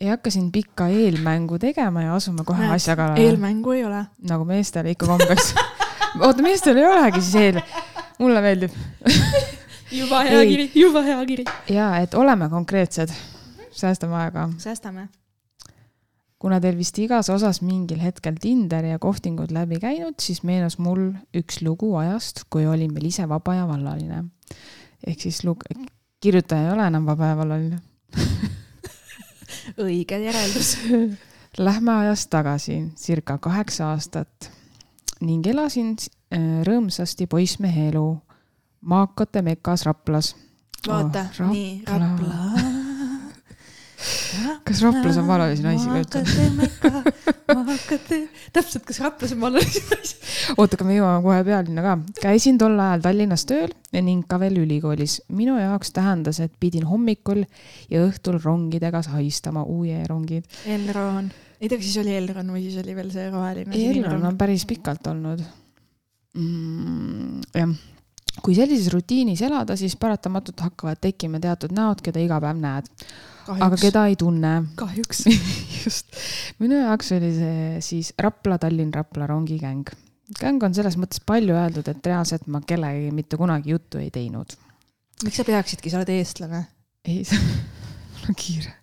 [0.00, 4.04] ei hakkasin pikka eelmängu tegema ja asume kohe asja kallale, eelmängu ei ole.
[4.28, 5.54] nagu meestel ikka kombeks.
[6.26, 7.60] oota, meestel ei olegi siis eel,
[8.18, 8.74] mulle meeldib
[9.92, 10.48] juba hea Ei.
[10.48, 11.44] kiri, juba hea kiri.
[11.70, 13.12] ja et oleme konkreetsed,
[13.82, 14.48] säästame aega.
[14.58, 15.08] säästame.
[16.38, 21.12] kuna teil vist igas osas mingil hetkel Tinderi ja kohtingud läbi käinud, siis meenus mul
[21.38, 24.24] üks lugu ajast, kui olin veel ise vaba ja vallaline.
[25.06, 25.66] ehk siis lug-,
[26.20, 27.78] kirjutaja ei ole enam vaba ja vallaline.
[29.86, 30.76] õige järeldus.
[31.68, 34.50] Lähme ajas tagasi circa kaheksa aastat
[35.20, 38.06] ning elasin äh, rõõmsasti poissmehe elu
[38.80, 40.32] maakate mekas Raplas
[40.88, 42.71] vaata oh,, nii, Rapla.
[44.66, 46.20] Kas Raplas on valalisi naisi ka üldse?
[48.56, 50.14] täpselt, kas Raplas on valalisi naisi?
[50.56, 51.92] oota, aga me jõuame kohe pealinna ka.
[52.22, 55.12] käisin tol ajal Tallinnas tööl ning ka veel ülikoolis.
[55.30, 57.40] minu jaoks tähendas, et pidin hommikul
[57.92, 60.44] ja õhtul rongidega sahistama UE rongid.
[60.66, 61.26] Elron,
[61.60, 63.70] ei tea, kas siis oli Elron või siis oli veel see roheline.
[63.92, 65.40] Elron on päris pikalt olnud
[66.34, 67.40] mm,.
[67.54, 67.68] jah,
[68.40, 72.88] kui sellises rutiinis elada, siis paratamatult hakkavad tekkima teatud näod, keda iga päev näed,
[73.52, 74.54] aga keda ei tunne.
[74.78, 75.26] kahjuks.
[75.84, 76.16] just,
[76.62, 79.92] minu jaoks oli see siis Rapla-Tallinn-Rapla rongikäng.
[80.40, 84.56] gäng on selles mõttes palju öeldud, et reaalselt ma kellegagi mitte kunagi juttu ei teinud.
[85.24, 86.64] miks sa peaksidki, sa oled eestlane.
[87.04, 87.26] ei,
[88.12, 88.78] mul on kiire.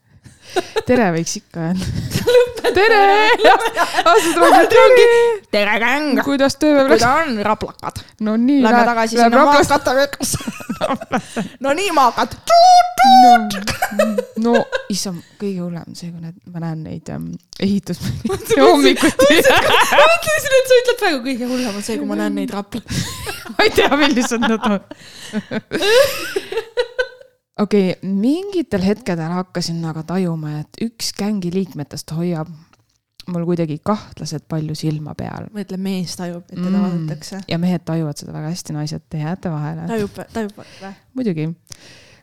[0.89, 2.71] Tere võiks ikka öelda.
[2.75, 3.01] tere,
[3.49, 5.19] aastad rongi, tere.
[5.53, 6.23] tere, gäng.
[6.25, 7.03] kuidas tööpäev läks?
[7.03, 8.01] kuidas on raplakad?
[8.25, 8.63] no nii.
[8.65, 10.57] Lähme tagasi sinna maakate rõõmsasse.
[11.63, 12.35] no nii, maakad.
[13.23, 13.31] no,
[14.45, 14.53] no
[14.91, 18.33] issand, kõige hullem see, kui need, ma näen neid ähm, ehitusmehi
[18.65, 19.41] hommikuti.
[19.45, 22.85] ma mõtlesin, et sa ütled praegu kõige hullem on see, kui ma näen neid raplaid.
[23.55, 24.79] ma ei tea, millised nad on.
[27.59, 32.49] Okei okay,, mingitel hetkedel hakkasin aga tajuma, et üks gängi liikmetest hoiab
[33.29, 36.81] mul kuidagi kahtlaselt palju silma peal ma ütlen, mees tajub, et teda Mm.
[36.85, 37.41] vaadatakse.
[37.47, 39.85] ja mehed tajuvad seda väga hästi, naised, te jääte vahele.
[39.87, 40.93] tajub, tajub või?
[41.13, 41.49] muidugi.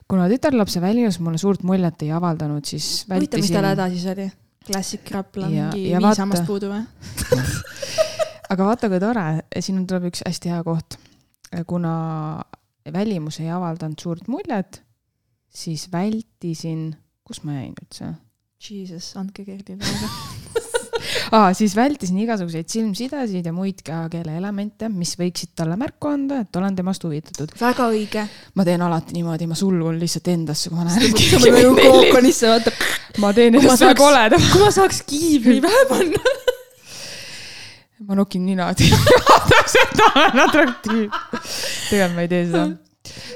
[0.09, 4.07] kuna tütarlapse välinus mulle suurt muljet ei avaldanud, siis huvitav, mis tal vältisin, häda siis
[4.13, 4.31] oli?
[4.67, 6.83] klassik Rapla, Ja- mingi ja viis hammast puudu või?
[8.53, 9.27] aga vaata kui tore,
[9.61, 10.99] siin tuleb üks hästi hea koht.
[11.67, 11.93] kuna
[12.93, 14.83] välimus ei avaldanud suurt muljet,
[15.57, 16.91] siis vältisin,
[17.27, 18.13] kus ma jäin üldse?
[18.67, 20.09] Jesus, andke Gerdile aega.
[21.37, 26.57] aa, siis vältisin igasuguseid silmsidesid ja muid kehakeele elemente, mis võiksid talle märku anda, et
[26.57, 27.53] olen temast huvitatud.
[27.61, 28.25] väga õige.
[28.57, 31.85] ma teen alati niimoodi, ma sulgun lihtsalt endasse, kui ma näen, et keegi mind
[32.49, 32.73] vaata.
[33.23, 34.49] ma teen ennast saaks- koledam.
[34.53, 36.35] kui ma saaks kiivri pähe panna.
[38.09, 41.23] ma nokin nina, et et ma olen atraktiivne.
[41.91, 42.67] tegelikult ma ei tee seda.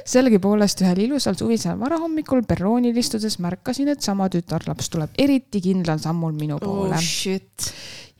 [0.04, 6.32] Sellegipoolest ühel ilusal suvisel varahommikul perroonil istudes märkasin, et sama tütarlaps tuleb eriti kindlal sammul
[6.36, 7.72] minu poole oh.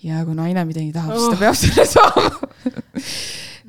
[0.03, 1.35] ja kui naine midagi tahab, siis Oh.
[1.35, 2.31] ta peab selle saama.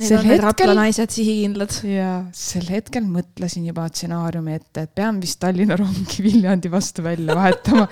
[0.02, 1.74] Need on need Rapla hetkel- naised sihikindlad.
[1.86, 7.36] ja sel hetkel mõtlesin juba stsenaariumi ette, et pean vist Tallinna rongi Viljandi vastu välja
[7.38, 7.88] vahetama.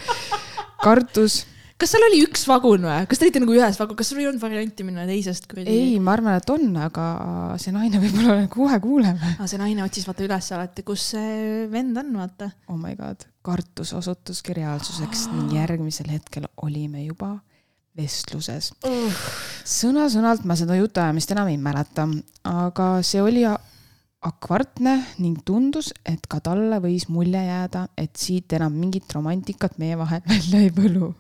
[0.84, 1.42] kartus,
[1.80, 3.08] kas seal oli üks vagun või?
[3.10, 5.72] kas te olite nagu ühes vagun, kas sul ei olnud varianti minna teisest kuradi?
[5.72, 7.10] ei, ma arvan, et on, aga
[7.62, 9.20] see naine võib-olla kohe kuuleb.
[9.32, 9.44] ah,.
[9.50, 12.52] see naine otsis vaata üles alati, kus see vend on, vaata.
[12.72, 17.38] oh my god, kartus osutuski reaalsuseks ning järgmisel hetkel olime juba
[18.00, 18.74] vestluses.
[19.68, 22.08] sõna-sõnalt ma seda jutuajamist enam ei mäleta,
[22.48, 23.46] aga see oli
[24.20, 29.98] akvartne ning tundus, et ka talle võis mulje jääda, et siit enam mingit romantikat meie
[30.00, 31.14] vahel välja ei põlu.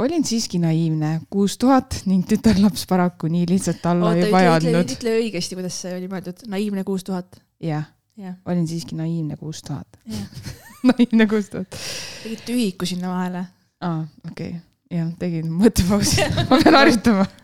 [0.00, 5.14] Olin siiski naiivne, kuus tuhat ning tütarlaps paraku nii lihtsalt alla oota, ei ütle, ütle,
[5.24, 6.44] õigesti, kuidas see oli mõeldud.
[6.50, 7.40] naiivne kuus tuhat.
[7.64, 7.84] jah,
[8.20, 10.00] jah, olin siiski naiivne kuus tuhat.
[10.90, 11.78] naiivne kuus tuhat.
[12.22, 13.46] tegid tühiku sinna vahele.
[13.80, 17.26] aa, okei okay., jah, tegin mõttepausi, ma pean harjutama.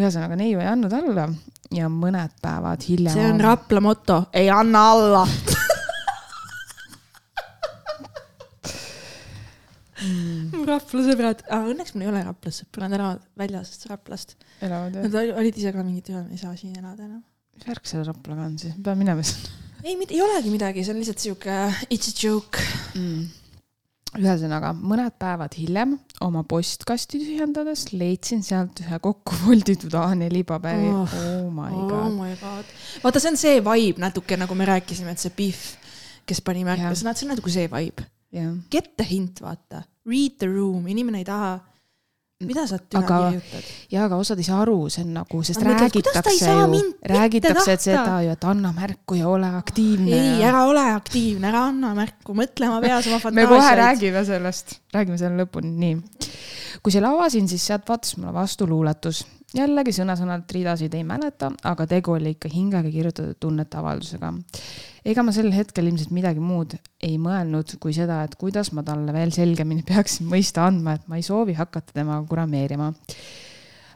[0.00, 1.26] ühesõnaga neiu ei andnud alla
[1.74, 3.14] ja mõned päevad hiljem.
[3.14, 5.24] see on Rapla moto, ei anna alla.
[10.04, 10.66] mm,.
[10.68, 14.36] Rapla sõbrad ah,, õnneks mul ei ole Raplas sõpru, nad elavad väljas Raplast.
[14.62, 17.24] Nad oli- olid ise ka mingid, ei saa siin elada enam.
[17.56, 21.00] mis värk selle Raplaga on siis, pean minema sinna ei, ei olegi midagi, see on
[21.00, 22.62] lihtsalt sihuke it's a joke.
[22.94, 23.28] mm..
[24.20, 25.96] ühesõnaga mõned päevad hiljem
[26.26, 31.04] oma postkasti tühjendades leidsin sealt ühe kokku folditud A4 paberi Oh.
[31.04, 31.18] oh,.
[31.46, 32.16] oh my oh god.
[32.16, 32.72] my god.
[33.04, 35.62] vaata, see on see vibe natuke nagu me rääkisime, et see Pihv,
[36.28, 38.08] kes pani märke, see on nagu see vibe.
[38.32, 39.82] jah, Get the hint, vaata.
[40.06, 41.58] Read the room, inimene ei taha.
[42.40, 43.64] mida sa tüna kirjutad?
[43.92, 48.14] ja aga osad ei saa aru, see on nagu, sest Aga räägitakse ju räägitakse seda
[48.24, 50.14] ju, et anna märku ja ole aktiivne.
[50.16, 53.82] ei, ära ole aktiivne, ära anna märku, mõtle oma peas oma me kohe fantaasiaid.
[53.82, 56.30] räägime sellest, räägime selle lõpuni, nii.
[56.80, 59.20] kui selle avasin, siis sealt vaatas mulle vastu luuletus.
[59.56, 64.32] Jällegi sõna-sõnalt ridasid ei mäleta, aga tegu oli ikka hingega kirjutatud tunnete avaldusega.
[65.04, 69.12] ega ma sel hetkel ilmselt midagi muud ei mõelnud kui seda, et kuidas ma talle
[69.12, 72.92] veel selgemini peaksin mõista andma, et ma ei soovi hakata temaga kurameerima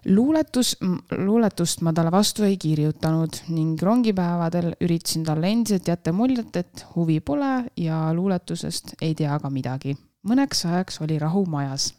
[0.05, 0.77] luuletus,
[1.17, 7.21] luuletust ma talle vastu ei kirjutanud ning rongipäevadel üritasin talle endiselt jätta muljet, et huvi
[7.21, 9.97] pole ja luuletusest ei tea ka midagi.
[10.25, 11.93] mõneks ajaks oli rahu majas,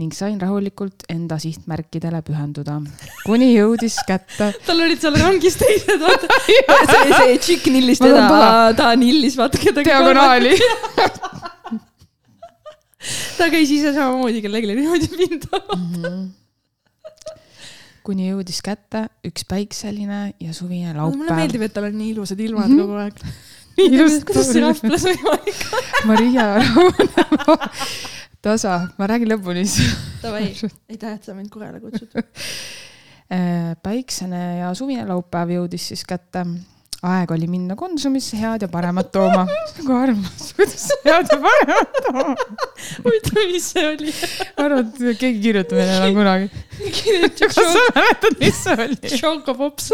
[0.00, 2.78] ning sain rahulikult enda sihtmärkidele pühenduda,
[3.26, 4.48] kuni jõudis kätte.
[4.66, 6.60] tal olid seal rongis teised, vaata see,
[7.12, 9.86] see tšikk nillis teda, ta nillis, vaata kedagi.
[9.90, 10.52] diagonaali
[13.38, 15.92] ta käis ise samamoodi kellelegi niimoodi pinda mm.
[15.96, 16.22] -hmm
[18.02, 21.18] kuni jõudis kätte üks päikseline ja suvine laupäev.
[21.20, 22.82] mulle meeldib, et tal on nii ilusad ilmad mm -hmm.
[22.82, 23.14] kogu aeg.
[24.26, 25.82] kuidas see Raplas võimalik on?
[26.10, 27.06] Maria, rahune
[28.42, 29.94] tasa, ma räägin lõpuni siis.
[30.22, 30.50] Davai,
[30.90, 32.10] aitäh, et sa mind korrale kutsud.
[33.32, 36.42] Äh, päiksene ja suvine laupäev jõudis siis kätte
[37.02, 39.46] aeg oli minna Konsumisse head ja paremat tooma.
[39.78, 42.34] nagu armas, kuidas head ja paremat tooma.
[43.06, 44.12] huvitav, mis see oli?
[44.60, 46.52] arvad, et keegi kirjutab meile enam kunagi?
[47.40, 49.00] kas sa mäletad, mis see oli?
[49.16, 49.90] Chocopops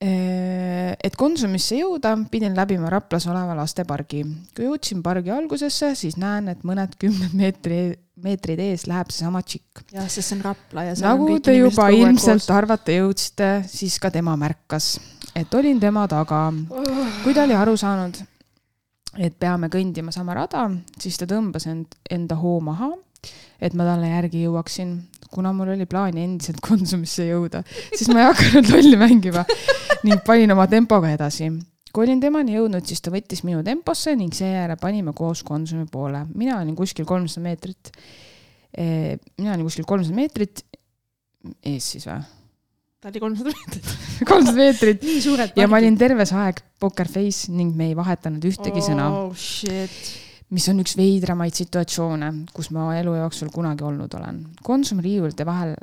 [0.00, 4.22] et Konsumisse jõuda, pidin läbima Raplas oleva lastepargi.
[4.56, 7.82] kui jõudsin pargi algusesse, siis näen, et mõned kümned meetri
[8.20, 9.84] meetrid ees läheb seesama tšikk.
[9.94, 14.36] jah, sest see on Rapla ja nagu te juba ilmselt arvata jõudsite, siis ka tema
[14.40, 14.94] märkas,
[15.36, 16.48] et olin tema taga.
[17.24, 18.20] kui ta oli aru saanud,
[19.18, 22.92] et peame kõndima sama rada, siis ta tõmbas end, enda hoo maha,
[23.60, 24.96] et ma talle järgi jõuaksin.
[25.30, 29.44] kuna mul oli plaan endiselt Konsumisse jõuda, siis ma ei hakanud lolli mängima
[30.04, 31.50] ning panin oma tempoga edasi
[31.90, 36.24] kui olin temani jõudnud, siis ta võttis minu temposse ning seejärel panime koos Konsumi poole.
[36.34, 37.90] mina olin kuskil kolmsada meetrit.
[39.38, 40.62] mina olin kuskil kolmsada meetrit
[41.66, 42.20] ees siis või?
[43.00, 43.92] ta oli kolmsada meetrit
[44.30, 45.06] kolmsada meetrit.
[45.56, 49.10] ja ma olin terve see aeg poker face ning me ei vahetanud ühtegi oh, sõna.
[50.50, 54.42] Mis on üks veidramaid situatsioone, kus ma elu jooksul kunagi olnud olen.
[54.66, 55.76] Konsumi riiulite vahel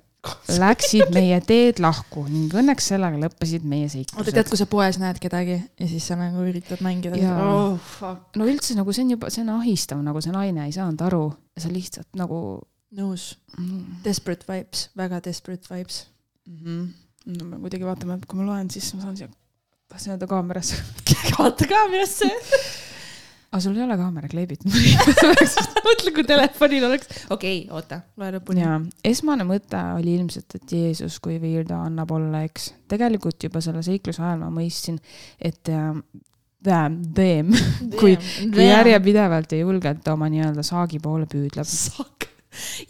[0.57, 4.20] läksid meie teed lahku ning õnneks sellega lõppesid meie seiklused.
[4.20, 7.20] oota, tead, kui sa poes näed kedagi ja siis sa nagu üritad mängida.
[7.43, 7.78] Oh,
[8.36, 11.24] no üldse nagu see on juba, see on ahistav, nagu see naine ei saanud aru,
[11.57, 12.39] sa lihtsalt nagu.
[12.97, 13.99] nõus mm..
[14.05, 16.05] Desperate vibes, väga desperate vibes
[16.47, 16.59] mm.
[16.63, 16.86] -hmm.
[17.38, 19.28] no me kuidagi vaatame, kui ma loen, siis ma saan siia,
[19.91, 20.80] tahtsin öelda kaamerasse
[21.38, 22.32] vaata kaamerasse
[23.48, 24.72] aga sul ei ole kaamera kleebitud
[25.88, 27.10] mõtle, kui telefonil oleks.
[27.32, 28.64] okei okay,, oota, loe lõpuni.
[28.64, 32.72] jaa, esmane mõte oli ilmselt, et Jeesus, kui viir ta annab olla, eks.
[32.91, 35.00] tegelikult juba selle seikluse ajal ma mõistsin,
[35.39, 35.91] et äh,
[36.68, 37.54] Damn, damn,
[38.00, 38.16] kui,
[38.52, 41.70] kui järjepidevalt ja julgelt oma nii-öelda saagi poole püüdleb.
[41.70, 42.26] saak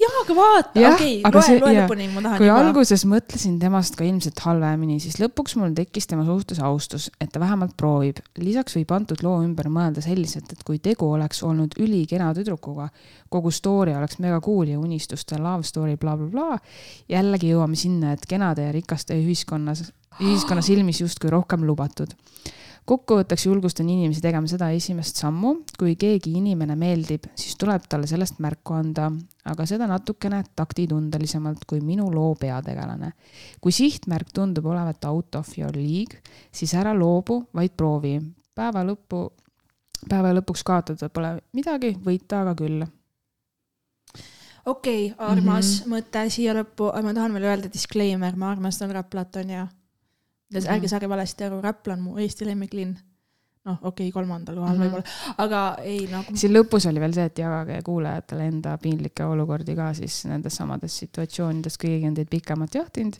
[0.01, 2.59] jaa, aga vaata, okei loe, loe lõpuni, ma tahan kui juba.
[2.63, 7.41] alguses mõtlesin temast ka ilmselt halvemini, siis lõpuks mul tekkis tema suhtes austus, et ta
[7.43, 8.21] vähemalt proovib.
[8.41, 12.89] lisaks võib antud loo ümber mõelda selliselt, et kui tegu oleks olnud ülikena tüdrukuga,
[13.33, 18.13] kogu story oleks mega cool ja unistuste love story blablabla bla, bla, jällegi jõuame sinna,
[18.15, 19.87] et kenade ja rikaste ühiskonnas,
[20.21, 22.15] ühiskonna silmis justkui rohkem lubatud
[22.87, 28.39] kokkuvõtteks julgustan inimesi tegema seda esimest sammu, kui keegi inimene meeldib, siis tuleb talle sellest
[28.43, 29.09] märku anda,
[29.47, 33.11] aga seda natukene taktitundelisemalt kui minu loo peategelane.
[33.61, 36.21] kui sihtmärk tundub olevat out of your league,
[36.51, 38.19] siis ära loobu, vaid proovi.
[38.55, 39.31] päeva lõppu,
[40.09, 42.85] päeva lõpuks kaotada pole midagi, võita aga küll
[44.65, 45.95] okei okay,, armas mm -hmm.
[45.95, 49.67] mõte siia lõppu, ma tahan veel öelda disclaimer, ma armastan Raplat, onju ja
[50.53, 52.97] ärge saage valesti aru, Rapla on mu Eesti lemmiklinn.
[53.67, 54.97] Noh, okei okay,, kolmandal kohal mm -hmm.
[54.97, 56.35] võib-olla, aga ei nagu.
[56.35, 60.97] siin lõpus oli veel see, et jagage kuulajatele enda piinlikke olukordi ka siis nendes samades
[61.03, 63.19] situatsioonides, keegi on teid pikemalt johtinud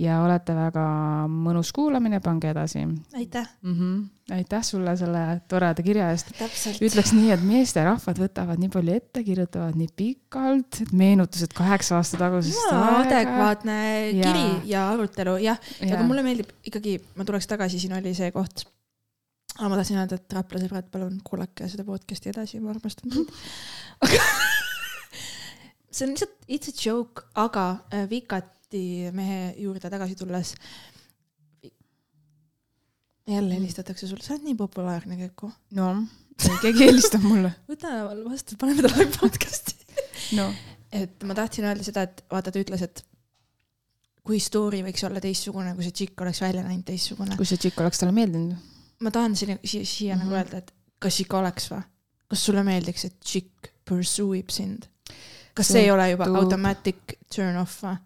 [0.00, 0.84] ja olete väga
[1.30, 2.84] mõnus kuulamine, pange edasi.
[3.16, 3.74] aitäh mm!
[3.74, 4.34] -hmm.
[4.36, 6.32] aitäh sulle selle toreda kirja eest.
[6.84, 12.20] ütleks nii, et meesterahvad võtavad nii palju ette, kirjutavad nii pikalt, et meenutused kaheksa aasta
[12.20, 14.22] tagusest no, adekvaatne ja.
[14.22, 15.86] kiri ja arutelu, jah ja.
[15.86, 15.94] ja.
[15.96, 18.68] aga mulle meeldib ikkagi, ma tuleks tagasi, siin oli see koht.
[19.56, 23.28] Aga ma tahtsin öelda, et Rapla sõbrad, palun kuulake seda podcast'i edasi, ma armastan teid
[25.96, 30.54] see on lihtsalt, it's a joke, aga äh, Vikat Läti mehe juurde tagasi tulles.
[33.26, 35.50] jälle helistatakse sulle, sa oled nii populaarne, Keku.
[35.74, 35.86] no,
[36.62, 37.52] keegi helistab mulle.
[37.70, 37.92] võta
[38.24, 39.74] vastu, paneme ta live podcast'i
[40.38, 40.46] no..
[40.92, 43.02] et ma tahtsin öelda seda, et vaata, ta ütles, et
[44.26, 47.38] kui story võiks olla teistsugune, kui see tšikk oleks välja näinud teistsugune.
[47.38, 48.75] kui see tšikk oleks talle meeldinud?
[49.02, 50.24] Ma tahan siia, siia, siia mm -hmm.
[50.24, 50.38] nagu mhm.
[50.40, 51.82] öelda, et kas ikka oleks või?
[52.26, 54.88] kas sulle meeldiks, et tšikk pursue ib sind?
[55.54, 57.96] kas see, ei ole juba automatic turn off või?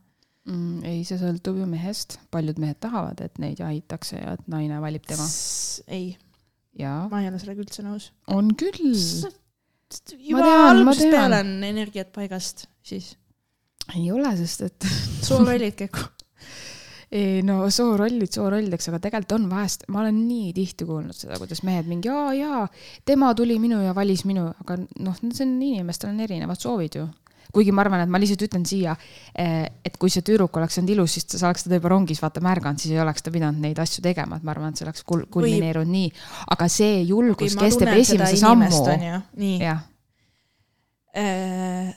[0.51, 0.82] mm,?
[0.84, 5.07] ei, see sõltub ju mehest, paljud mehed tahavad, et neid jahitakse ja et naine valib
[5.09, 5.26] tema.
[5.88, 6.16] ei,
[6.80, 8.11] ma ei ole sellega üldse nõus.
[8.26, 8.95] on küll.
[10.18, 13.14] juba algusest peale on energiat paigast, siis.
[13.97, 14.91] ei ole, sest et
[15.26, 16.09] soolollid käiku
[17.11, 21.65] ei no soorollid soorollideks, aga tegelikult on vahest, ma olen nii tihti kuulnud seda, kuidas
[21.67, 22.61] mehed mingi jaa, jaa,
[23.07, 27.09] tema tuli minu ja valis minu, aga noh, see on inimestel on erinevad soovid ju.
[27.51, 28.93] kuigi ma arvan, et ma lihtsalt ütlen siia,
[29.35, 32.79] et kui see tüdruk oleks olnud ilus, siis ta oleks teda juba rongis vaata märganud,
[32.79, 35.27] siis ei oleks ta pidanud neid asju tegema, et ma arvan, et see oleks kul-
[35.35, 36.13] kulmineerunud nii.
[36.55, 38.71] aga see julgus, kes teeb esimese sammu,
[39.43, 39.57] nii.
[39.67, 39.83] jah,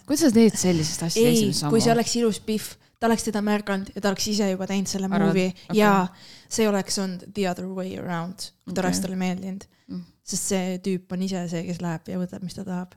[0.07, 1.99] kuidas sa teed sellisest asjast esimese, kui see sammu?
[1.99, 5.27] oleks ilus Pihv, ta oleks teda märganud ja ta oleks ise juba teinud selle Arvad?
[5.27, 5.75] movie okay.
[5.75, 6.07] ja
[6.47, 8.87] see oleks olnud the other way around, kui ta Okei.
[8.87, 10.03] oleks talle meeldinud Mm.
[10.23, 12.93] sest see tüüp on ise see, kes läheb ja võtab, mis ta tahab.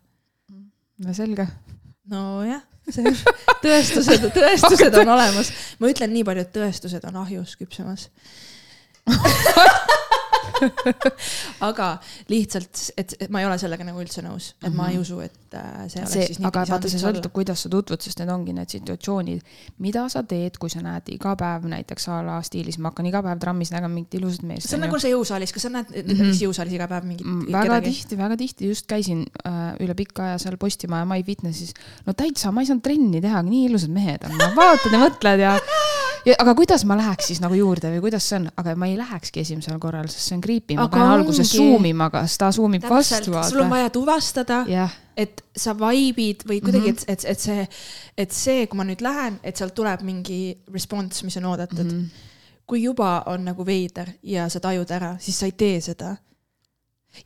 [1.03, 1.49] no selge.
[2.11, 3.11] nojah, see
[3.65, 5.51] tõestused, tõestused on olemas.
[5.83, 8.07] ma ütlen nii palju, et tõestused on ahjus küpsemas.
[11.69, 11.89] aga
[12.33, 15.87] lihtsalt, et ma ei ole sellega nagu üldse nõus, et ma ei usu, et äh,
[15.91, 18.55] see oleks see siis, nii aga vaata, see sõltub, kuidas sa tutvud, sest need ongi
[18.57, 19.43] need situatsioonid,
[19.85, 23.23] mida sa teed, kui sa näed iga päev näiteks a la stiilis, ma hakkan iga
[23.27, 24.69] päev trammis nägema mingit ilusat meest.
[24.71, 26.07] see on nagu see jõusaalis, kas sa näed Mhm.
[26.13, 27.91] näiteks jõusaalis iga päev mingit Mm, väga kedagi?
[27.95, 31.73] tihti, väga tihti just käisin äh, üle pika aja seal Postimaja My Fitnessis.
[32.07, 35.57] no täitsa, ma ei saanud trenni teha, nii ilusad mehed on, vaatad ja mõtled ja.
[36.35, 39.45] Aga kuidas ma läheks siis nagu juurde või kuidas see on, aga ma ei lähekski
[39.45, 42.75] esimesel korral, sest see on creepy, ma Aga pean alguses zoom ima, kas ta zoom
[42.79, 46.97] ib vastu, sul on vaja tuvastada, jah, et sa vaibid või kuidagi Mhm.
[46.97, 47.13] mm, -hmm.
[47.13, 47.69] et, et, et see,
[48.19, 51.93] et see, kui ma nüüd lähen, et sealt tuleb mingi response, mis on oodatud mm.
[51.93, 52.05] Mhm.
[52.05, 52.33] -hmm.
[52.67, 56.17] kui juba on nagu veider ja sa tajud ära, siis sa ei tee seda.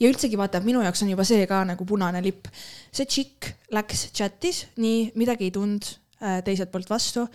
[0.01, 2.46] ja üldsegi vaata, minu jaoks on juba see ka nagu punane lipp.
[2.92, 5.84] see tšikk läks chatis, nii midagi ei tundnud
[6.22, 7.26] äh, teiselt poolt vastu,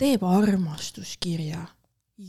[0.00, 1.64] teeb armastuskirja.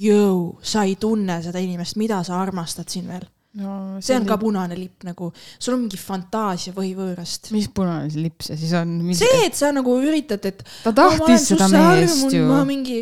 [0.02, 3.28] Jõu, sa ei tunne seda inimest, mida sa armastad siin veel?
[3.60, 5.28] no see on ka punane lipp nagu,
[5.60, 7.50] sul on mingi fantaasia võhivõõrast.
[7.52, 8.94] mis punane lipp see siis on?
[9.18, 12.46] see, et sa nagu üritad, et ta tahtis seda meest ju.
[12.48, 13.02] ma mingi,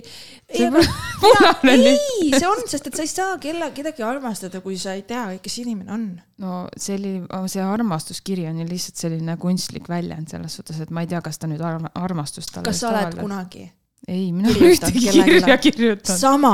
[0.50, 0.66] ei,
[2.40, 5.62] see on, sest et sa ei saa kella, kedagi armastada, kui sa ei tea, kes
[5.62, 6.08] inimene on.
[6.42, 7.16] no see oli,
[7.54, 11.38] see armastuskiri on ju lihtsalt selline kunstlik väljend selles suhtes, et ma ei tea, kas
[11.38, 13.70] ta nüüd arm, armastust talle kas sa oled kunagi
[14.08, 16.20] ei, mina ei ole ühtegi kirja kirjutanud.
[16.20, 16.54] sama?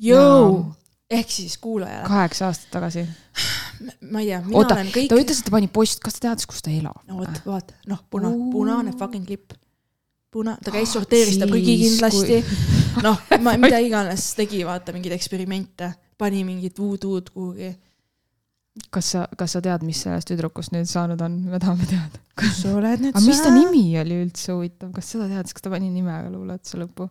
[0.00, 0.60] jõu,
[1.10, 3.06] ehk siis kuulajale, kaheksa aastat tagasi.
[4.12, 6.28] ma ei tea, mina Oota, olen kõik ta, ütles, et ta pani post, kas ta
[6.28, 7.00] teadis, kus ta elab?
[7.08, 9.54] no vot, vaata, noh, puna, punane fucking lipp.
[10.30, 12.40] puna, ta käis sorteeris ta prügi Siis, kindlasti.
[13.06, 17.72] noh, ma, mida iganes tegi, vaata mingeid eksperimente, pani mingit voodoo'd kuhugi.
[18.94, 22.20] Kas sa, kas sa tead, mis sellest tüdrukust nüüd saanud on, me tahame teada.
[22.38, 23.54] kus sa oled nüüd aga mis ta?
[23.54, 27.08] nimi oli üldse huvitav, kas seda teadis, kas ta pani nime ka luuletuse lõppu?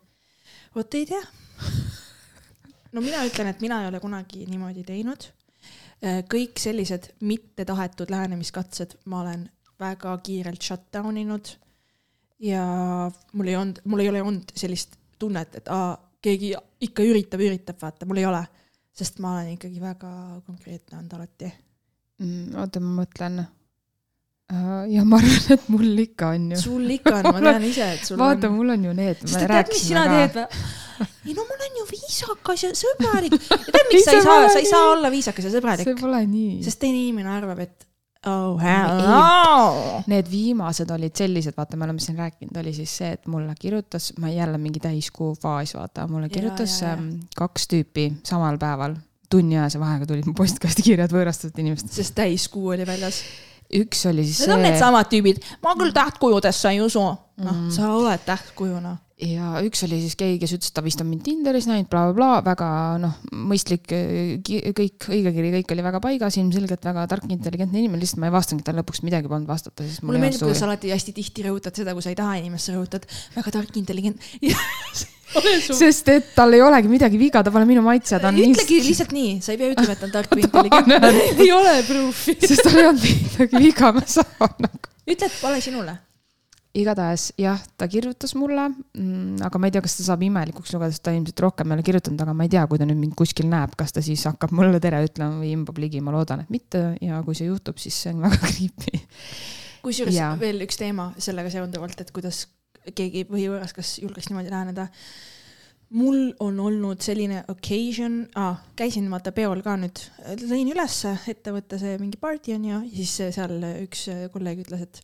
[0.77, 1.21] vot ei tea.
[2.93, 5.29] no mina ütlen, et mina ei ole kunagi niimoodi teinud.
[6.31, 9.49] kõik sellised mittetahetud lähenemiskatsed ma olen
[9.79, 11.55] väga kiirelt shut down inud.
[12.39, 12.63] ja
[13.33, 16.53] mul ei olnud, mul ei ole olnud sellist tunnet, et aa, keegi
[16.87, 18.39] ikka üritab, üritab, vaata, mul ei ole.
[18.95, 20.11] Sest ma olen ikkagi väga
[20.47, 21.51] konkreetne olnud alati.
[22.19, 23.39] Mm, oota, ma mõtlen.
[24.89, 26.61] ja ma arvan, et mul ikka on ju.
[26.63, 28.55] sul ikka on, ma tean ise, et sul vaata, on.
[28.57, 29.21] mul on ju need.
[29.23, 30.63] sest tead, mis sina teed või?
[31.29, 33.35] ei no ma olen ju viisakas ja sõbralik.
[33.37, 36.23] ja tead, miks sa ei saa, sa ei saa olla viisakas ja sõbralik see, pole
[36.25, 36.57] nii.
[36.65, 37.88] sest teine inimene arvab, et
[38.27, 40.03] oh hell.
[40.07, 44.11] Need viimased olid sellised, vaata, me oleme siin rääkinud, oli siis see, et mulle kirjutas,
[44.19, 46.93] ma jälle mingi täiskuu faas, vaata, mulle Ja, kirjutas ja, ja.
[46.93, 48.95] ähm, kaks tüüpi samal päeval,
[49.29, 51.93] tunniajase vahega tulid mu postkasti kirjad võõrastatud inimestelt.
[51.93, 53.21] sest täiskuu oli väljas.
[53.75, 57.05] üks oli siis Need on see needsamad tüübid, ma küll tähtkujudesse ei usu.
[57.39, 58.97] noh Mm., sa oled tähtkujuna.
[59.19, 62.05] Ja üks oli siis keegi, kes ütles, et ta vist on mind Tinderis näinud bla,,
[62.15, 62.69] blablabla, väga
[63.03, 63.17] noh,
[63.49, 68.35] mõistlik, kõik, õigekiri, kõik oli väga paigas, ilmselgelt väga tark, intelligentne inimene, lihtsalt ma ei
[68.35, 70.71] vastanudki talle lõpuks midagi polnud vastata, siis mul mulle meeldib, kuidas sa suuri.
[70.71, 74.49] alati hästi tihti rõhutad seda, kui sa ei taha inimest, sa rõhutad väga tark, intelligentne.
[75.77, 79.13] sest et tal ei olegi midagi viga, ta pole minu maitse, ta on ütlegi lihtsalt
[79.13, 81.15] nii, sa ei pea ütlema, et ta on tark või intelligentne.
[81.43, 82.39] ei ole proof'i.
[82.39, 84.93] sest tal ei olnud midagi viga, ma saan nagu.
[85.05, 85.99] ütle, et pole sinule.
[86.81, 90.93] Igatahes jah, ta kirjutas mulle mm,, aga ma ei tea, kas ta saab imelikuks lugeda,
[90.93, 93.15] sest ta ilmselt rohkem ei ole kirjutanud, aga ma ei tea, kui ta nüüd mind
[93.19, 96.53] kuskil näeb, kas ta siis hakkab mulle tere ütlema või imbab ligi, ma loodan, et
[96.53, 99.03] mitte ja kui see juhtub, siis see on väga creepy.
[99.85, 102.45] kusjuures veel üks teema sellega seonduvalt, et kuidas
[102.95, 104.87] keegi põhivõõras, kas julgeks niimoodi läheneda.
[105.89, 109.99] mul on olnud selline occasion ah,, käisin vaata peol ka nüüd,
[110.45, 115.01] lõin ülesse ettevõtte see mingi party on ju, siis seal üks kolleeg ütles, et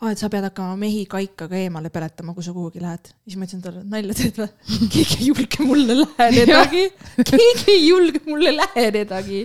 [0.00, 3.10] ah, et sa pead hakkama mehi kaikaga eemale peletama, kui sa kuhugi lähed.
[3.26, 4.48] siis ma ütlesin talle, nalja teed või?
[4.94, 6.84] keegi ei julge mulle lähenedagi.
[7.32, 9.42] keegi ei julge mulle lähenedagi.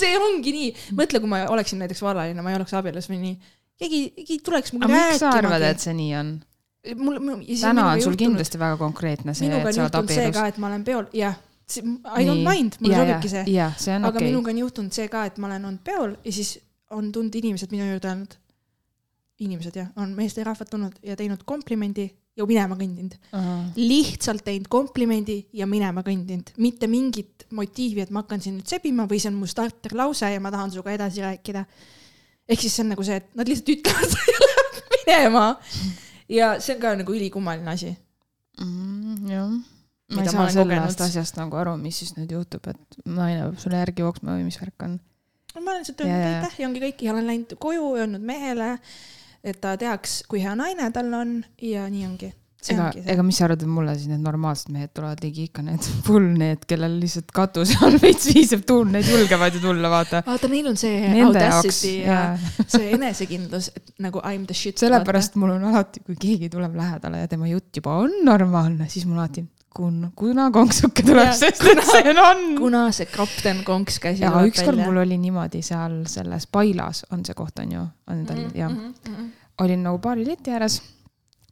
[0.00, 3.54] see ongi nii, mõtle, kui ma oleksin näiteks vallaline, ma ei oleks abielus või nii,
[3.82, 6.36] keegi, keegi tuleks mulle miks sa arvad, et see nii on?
[7.00, 7.18] mul,
[7.48, 10.38] täna on sul kindlasti väga konkreetne see, et sa oled juhtunud see abielus.
[10.38, 11.40] ka, et ma olen peol, jah.
[11.74, 13.58] I don't mind, mulle sobibki see.
[13.96, 16.58] aga okei minuga on juhtunud see ka, et ma olen olnud peol ja siis
[16.92, 18.34] on tulnud inimesed minu juurde öelnud,
[19.42, 23.14] inimesed jah, on meesterahvad tulnud ja teinud komplimendi ja minema kõndinud.
[23.30, 23.66] okay..
[23.78, 29.08] lihtsalt teinud komplimendi ja minema kõndinud, mitte mingit motiivi, et ma hakkan sind nüüd sebima
[29.10, 31.64] või see on mu starterlause ja ma tahan sinuga edasi rääkida.
[32.48, 35.46] ehk siis see on nagu see, et nad lihtsalt ütlevad ja lähevad minema.
[36.28, 37.94] ja see on ka nagu ülikummaline asi.
[38.60, 39.30] mm,.
[39.30, 39.56] jah,
[40.14, 43.58] ma ei saa olen sellest asjast nagu aru, mis siis nüüd juhtub, et naine peab
[43.62, 44.98] sulle järgi jooksma või mis värk on.
[45.60, 48.74] ma olen lihtsalt öelnud aitäh ja ongi kõik ja olen läinud koju, öelnud mehele,
[49.44, 52.30] et ta teaks, kui hea naine tal on ja nii ongi.
[52.72, 55.84] ega ega mis sa arvad, et mulle siis need normaalsed mehed tulevad ligi ikka need
[56.06, 60.22] full need, kellel lihtsalt katuse all veits viisab tuul, need julgevad ju tulla, vaata.
[60.24, 62.62] vaata, neil on see Nende jaoks audacity ja jaa.
[62.64, 64.80] see enesekindlus, et nagu I m the shit.
[64.80, 69.04] sellepärast mul on alati, kui keegi tuleb lähedale ja tema jutt juba on normaalne, siis
[69.10, 74.22] mul alati, kun-, kuna konksuke tuleb, sest et see on, kuna see kapten Konks käsi
[74.22, 78.36] ja ükskord mul oli niimoodi seal selles Pailas on see koht on ju, on tal
[78.44, 78.70] Mhm, jah,
[79.64, 80.80] olin nagu baari leti ääres.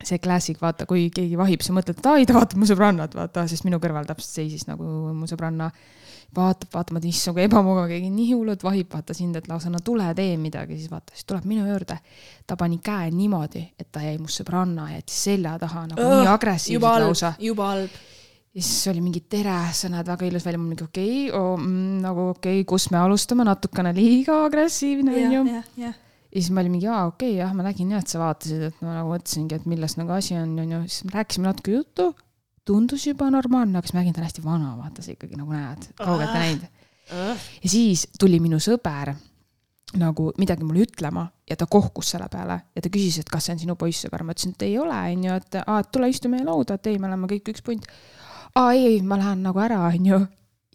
[0.04, 3.44] see klassik, vaata, kui keegi vahib, sa mõtled, et ai, ta vaatab mu sõbrannat, vaata,
[3.46, 4.82] sest minu kõrval täpselt seisis nagu
[5.14, 5.68] mu sõbranna.
[6.37, 9.83] vaatab, vaatab, mõtlen, issand, kui ebamugav, keegi nii hullult vahib, vaata sind, et lausa no
[9.85, 11.99] tule tee midagi, siis vaata, siis tuleb minu juurde.
[12.47, 16.37] ta pani käe niimoodi, et ta jäi mu sõbranna, jättis selja taha nagu nii juba
[16.39, 17.35] agressiivselt lausa,.
[17.41, 17.99] juba halb.
[18.55, 21.59] ja siis oli mingi tere, sa näed väga ilus välja, ma mingi okei okay, oh,,
[21.59, 25.45] mm, nagu okei okay,, kus me alustame, natukene liiga agressiivne onju.
[25.80, 25.93] ja
[26.33, 28.85] siis ma olin mingi, aa okei okay,, jah, ma nägin jah, et sa vaatasid, et
[28.85, 32.12] ma nagu mõtlesingi, et milles nagu asi on, onju, siis me rääkisime natuke juttu.
[32.64, 35.52] Tundus juba normaalne, aga siis ma nägin, ta on hästi vana, vaata sa ikkagi nagu
[35.54, 36.80] näed, kaugelt ei näinud.
[37.62, 39.14] ja siis tuli minu sõber
[39.98, 43.56] nagu midagi mulle ütlema ja ta kohkus selle peale ja ta küsis, et kas see
[43.56, 46.44] on sinu poissõber, ma ütlesin, et ei ole, onju, et aa, et tule istu meie
[46.46, 47.88] lauda, et ei, me oleme kõik üks punt.
[48.56, 50.20] aa ei, ei, ma lähen nagu ära, onju.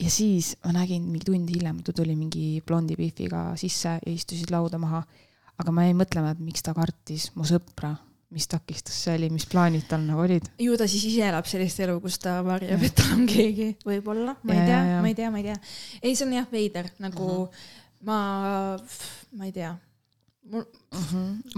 [0.03, 4.53] ja siis ma nägin mingi tund hiljem, ta tuli mingi blondi Biffiga sisse ja istusid
[4.53, 5.03] lauda maha.
[5.57, 7.95] aga ma jäin mõtlema, et miks ta kartis mu sõpra,
[8.35, 10.49] mis takistus see oli, mis plaanid tal nagu olid.
[10.59, 14.35] ju ta siis ise elab sellist elu, kus ta varjab, et tal on keegi, võib-olla,
[14.43, 15.59] ma ei Ja, tea ma ei tea, ma ei tea.
[16.01, 17.27] ei, see on jah veider, nagu
[18.07, 18.17] ma,
[19.31, 19.71] ma ei tea.
[20.51, 20.65] mul,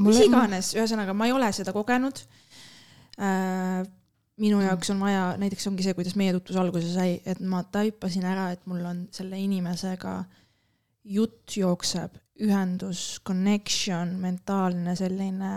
[0.06, 2.22] mis iganes, ühesõnaga ma ei ole seda kogenud
[3.18, 3.82] äh,.
[4.40, 8.24] minu jaoks on vaja, näiteks ongi see, kuidas meie tutvus alguse sai, et ma taipasin
[8.30, 10.22] ära, et mul on selle inimesega
[11.10, 12.14] jutt jookseb,
[12.46, 15.52] ühendus, connection, mentaalne selline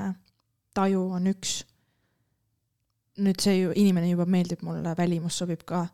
[0.74, 1.62] taju on üks.
[3.22, 5.84] nüüd see ju, inimene juba meeldib mulle, välimus sobib ka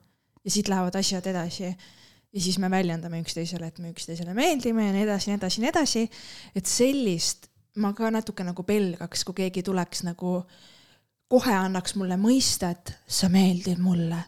[0.45, 4.93] ja siit lähevad asjad edasi ja siis me väljendame üksteisele, et me üksteisele meeldime ja
[4.95, 6.05] nii edasi, nii edasi, nii edasi.
[6.55, 10.43] et sellist ma ka natuke nagu pelgaks, kui keegi tuleks nagu
[11.29, 14.21] kohe annaks mulle mõista, et sa meeldid mulle,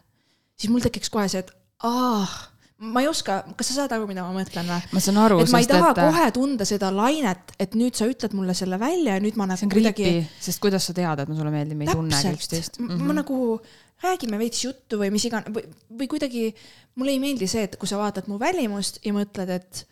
[0.59, 1.51] siis mul tekiks kohe see, et
[1.87, 2.27] aa,
[2.81, 4.89] ma ei oska, kas sa saad aru, mida ma mõtlen või?
[4.95, 8.07] ma saan aru, et ma ei taha et kohe tunda seda lainet, et nüüd sa
[8.09, 11.37] ütled mulle selle välja ja nüüd ma nagu kuidagi sest kuidas sa tead, et me
[11.37, 12.79] sulle meeldime, ei tunnegi üksteist.
[12.81, 13.05] mm, -hmm.
[13.05, 13.37] ma nagu
[14.01, 15.67] räägime veits juttu või mis iganes või,
[15.99, 16.47] või kuidagi
[16.95, 19.85] mulle ei meeldi see, et kui sa vaatad mu välimust ja mõtled, et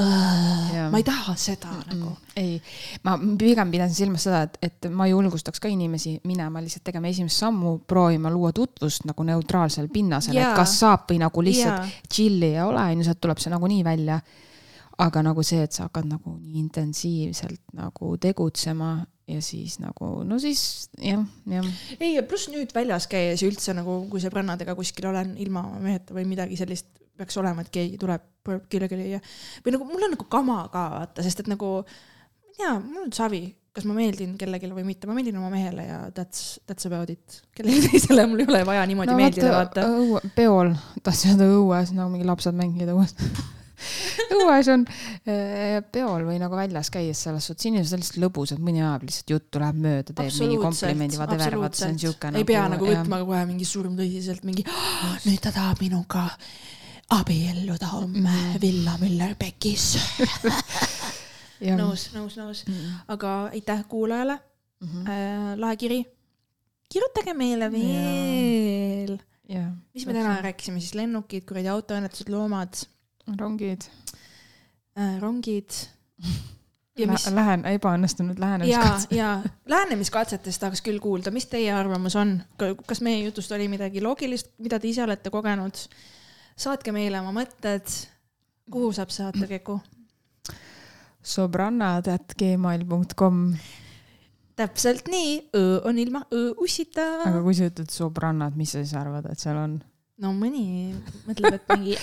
[0.00, 1.96] Äh, ma ei taha seda mm -mm.
[1.96, 2.16] nagu.
[2.36, 2.62] ei,
[3.04, 7.36] ma pigem pidasin silmas seda, et, et ma julgustaks ka inimesi minema lihtsalt tegema esimest
[7.36, 11.90] sammu, proovima luua tutvust nagu neutraalsel pinnasel, et kas saab või nagu lihtsalt Jaa.
[12.14, 14.20] chill'i ja ole, onju, sealt tuleb see nagunii välja.
[14.98, 20.38] aga nagu see, et sa hakkad nagu nii intensiivselt nagu tegutsema ja siis nagu, no
[20.38, 21.66] siis jah, jah.
[22.00, 26.14] ei, ja pluss nüüd väljas käies ja üldse nagu, kui sõbrannadega kuskil olen ilma meheta
[26.14, 29.22] või midagi sellist peaks olema, et keegi tuleb, pöörab kellelegi ja
[29.64, 33.06] või nagu mul on nagu kama ka vaata, sest et nagu ma ei tea, mul
[33.06, 36.88] on savi, kas ma meeldin kellelegi või mitte, ma meeldin oma mehele ja that's, that's
[36.88, 37.40] about it.
[37.56, 39.86] kellelegi teisele mul ei ole vaja niimoodi no, meeldida, vaata.
[39.96, 43.16] õue, peol, tahtsin öelda õues nagu mingi lapsed mängivad õues.
[44.36, 44.84] õues on
[45.24, 49.32] eh, peol või nagu väljas käies selles suhtes, inimesed on lihtsalt lõbusad, mõni ajab lihtsalt
[49.34, 53.00] juttu, läheb mööda, teeb mingi komplimendi, whatever, vaata see on siuke ei pea nagu jah.
[53.00, 56.28] võtma kohe mingi surmtõsiselt mingi "Ah, nüüd ta tahab minuga
[57.12, 58.26] abielluda homme mm.
[58.26, 58.60] -hmm.
[58.60, 59.84] Villa Müller-Pekis.
[61.66, 61.78] Jah.
[61.78, 62.94] nõus, nõus, nõus, Mhm.
[63.08, 64.38] aga aitäh kuulajale
[64.82, 65.06] Mhm.
[65.06, 66.04] äh,, lahe kiri.
[66.92, 69.18] kirjutage meile veel.
[69.94, 72.74] mis me täna rääkisime siis, lennukid, kuradi autoõnnetused, loomad
[73.38, 73.82] rongid.
[74.98, 75.70] äh,, rongid.
[76.98, 82.42] ja mis, Lähen, ebaõnnestunud ja lähenemiskatse., ja lähenemiskatsetest tahaks küll kuulda, mis teie arvamus on,
[82.86, 85.76] kas meie jutust oli midagi loogilist, mida te ise olete kogenud?
[86.62, 87.88] Saatke meile oma mõtted,
[88.70, 89.80] kuhu saab saata Keku?
[91.22, 93.38] sõbrannad at gmail.com.
[94.58, 97.06] täpselt nii, õ on ilma õ ussita.
[97.28, 99.78] aga kui sa ütled sobrannad, mis sa siis arvad, et seal on?
[100.22, 100.92] no mõni
[101.28, 101.96] mõtleb, et mingi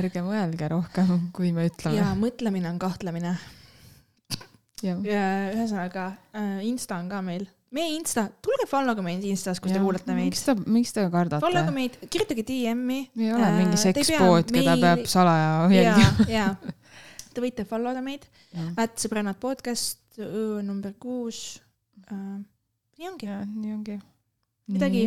[0.00, 2.08] ärge mõelge rohkem, kui me ja ütleme.
[2.20, 3.36] mõtlemine on kahtlemine.
[4.84, 9.70] ja ühesõnaga äh, Insta on ka meil, meie Insta, tulge follow ge meid Instas, kus
[9.72, 10.42] te kuulate meid miks.
[10.48, 11.74] te, miks te kardate follow ge?
[11.76, 13.00] meid, kirjutage DM-i.
[13.18, 16.46] ei ole Äh, mingi sekspood, keda meili- peab salaja ja jälgima., ja
[17.34, 18.26] te võite follow da meid,
[18.76, 20.00] et sõbrannad podcast,
[20.66, 21.60] number kuus
[22.10, 22.40] äh,.
[22.98, 23.26] nii ongi.
[23.30, 24.00] ja nii ongi.
[24.70, 25.04] Midagi-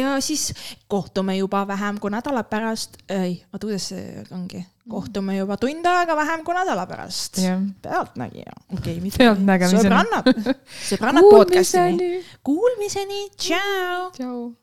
[0.00, 0.52] ja, siis
[0.88, 4.66] kohtume juba vähem kui nädala pärast, ei, oota, kuidas see ongi?
[4.90, 7.38] kohtume juba tund aega vähem kui nädala pärast.
[7.82, 9.82] pealtnägija, okei okay,, Pealtnägemiseni.
[9.82, 10.56] sõbrannad,
[10.90, 12.10] sõbrannad podcast'ini.
[12.42, 14.10] Kuulmiseni, tšau.
[14.18, 14.61] tšau.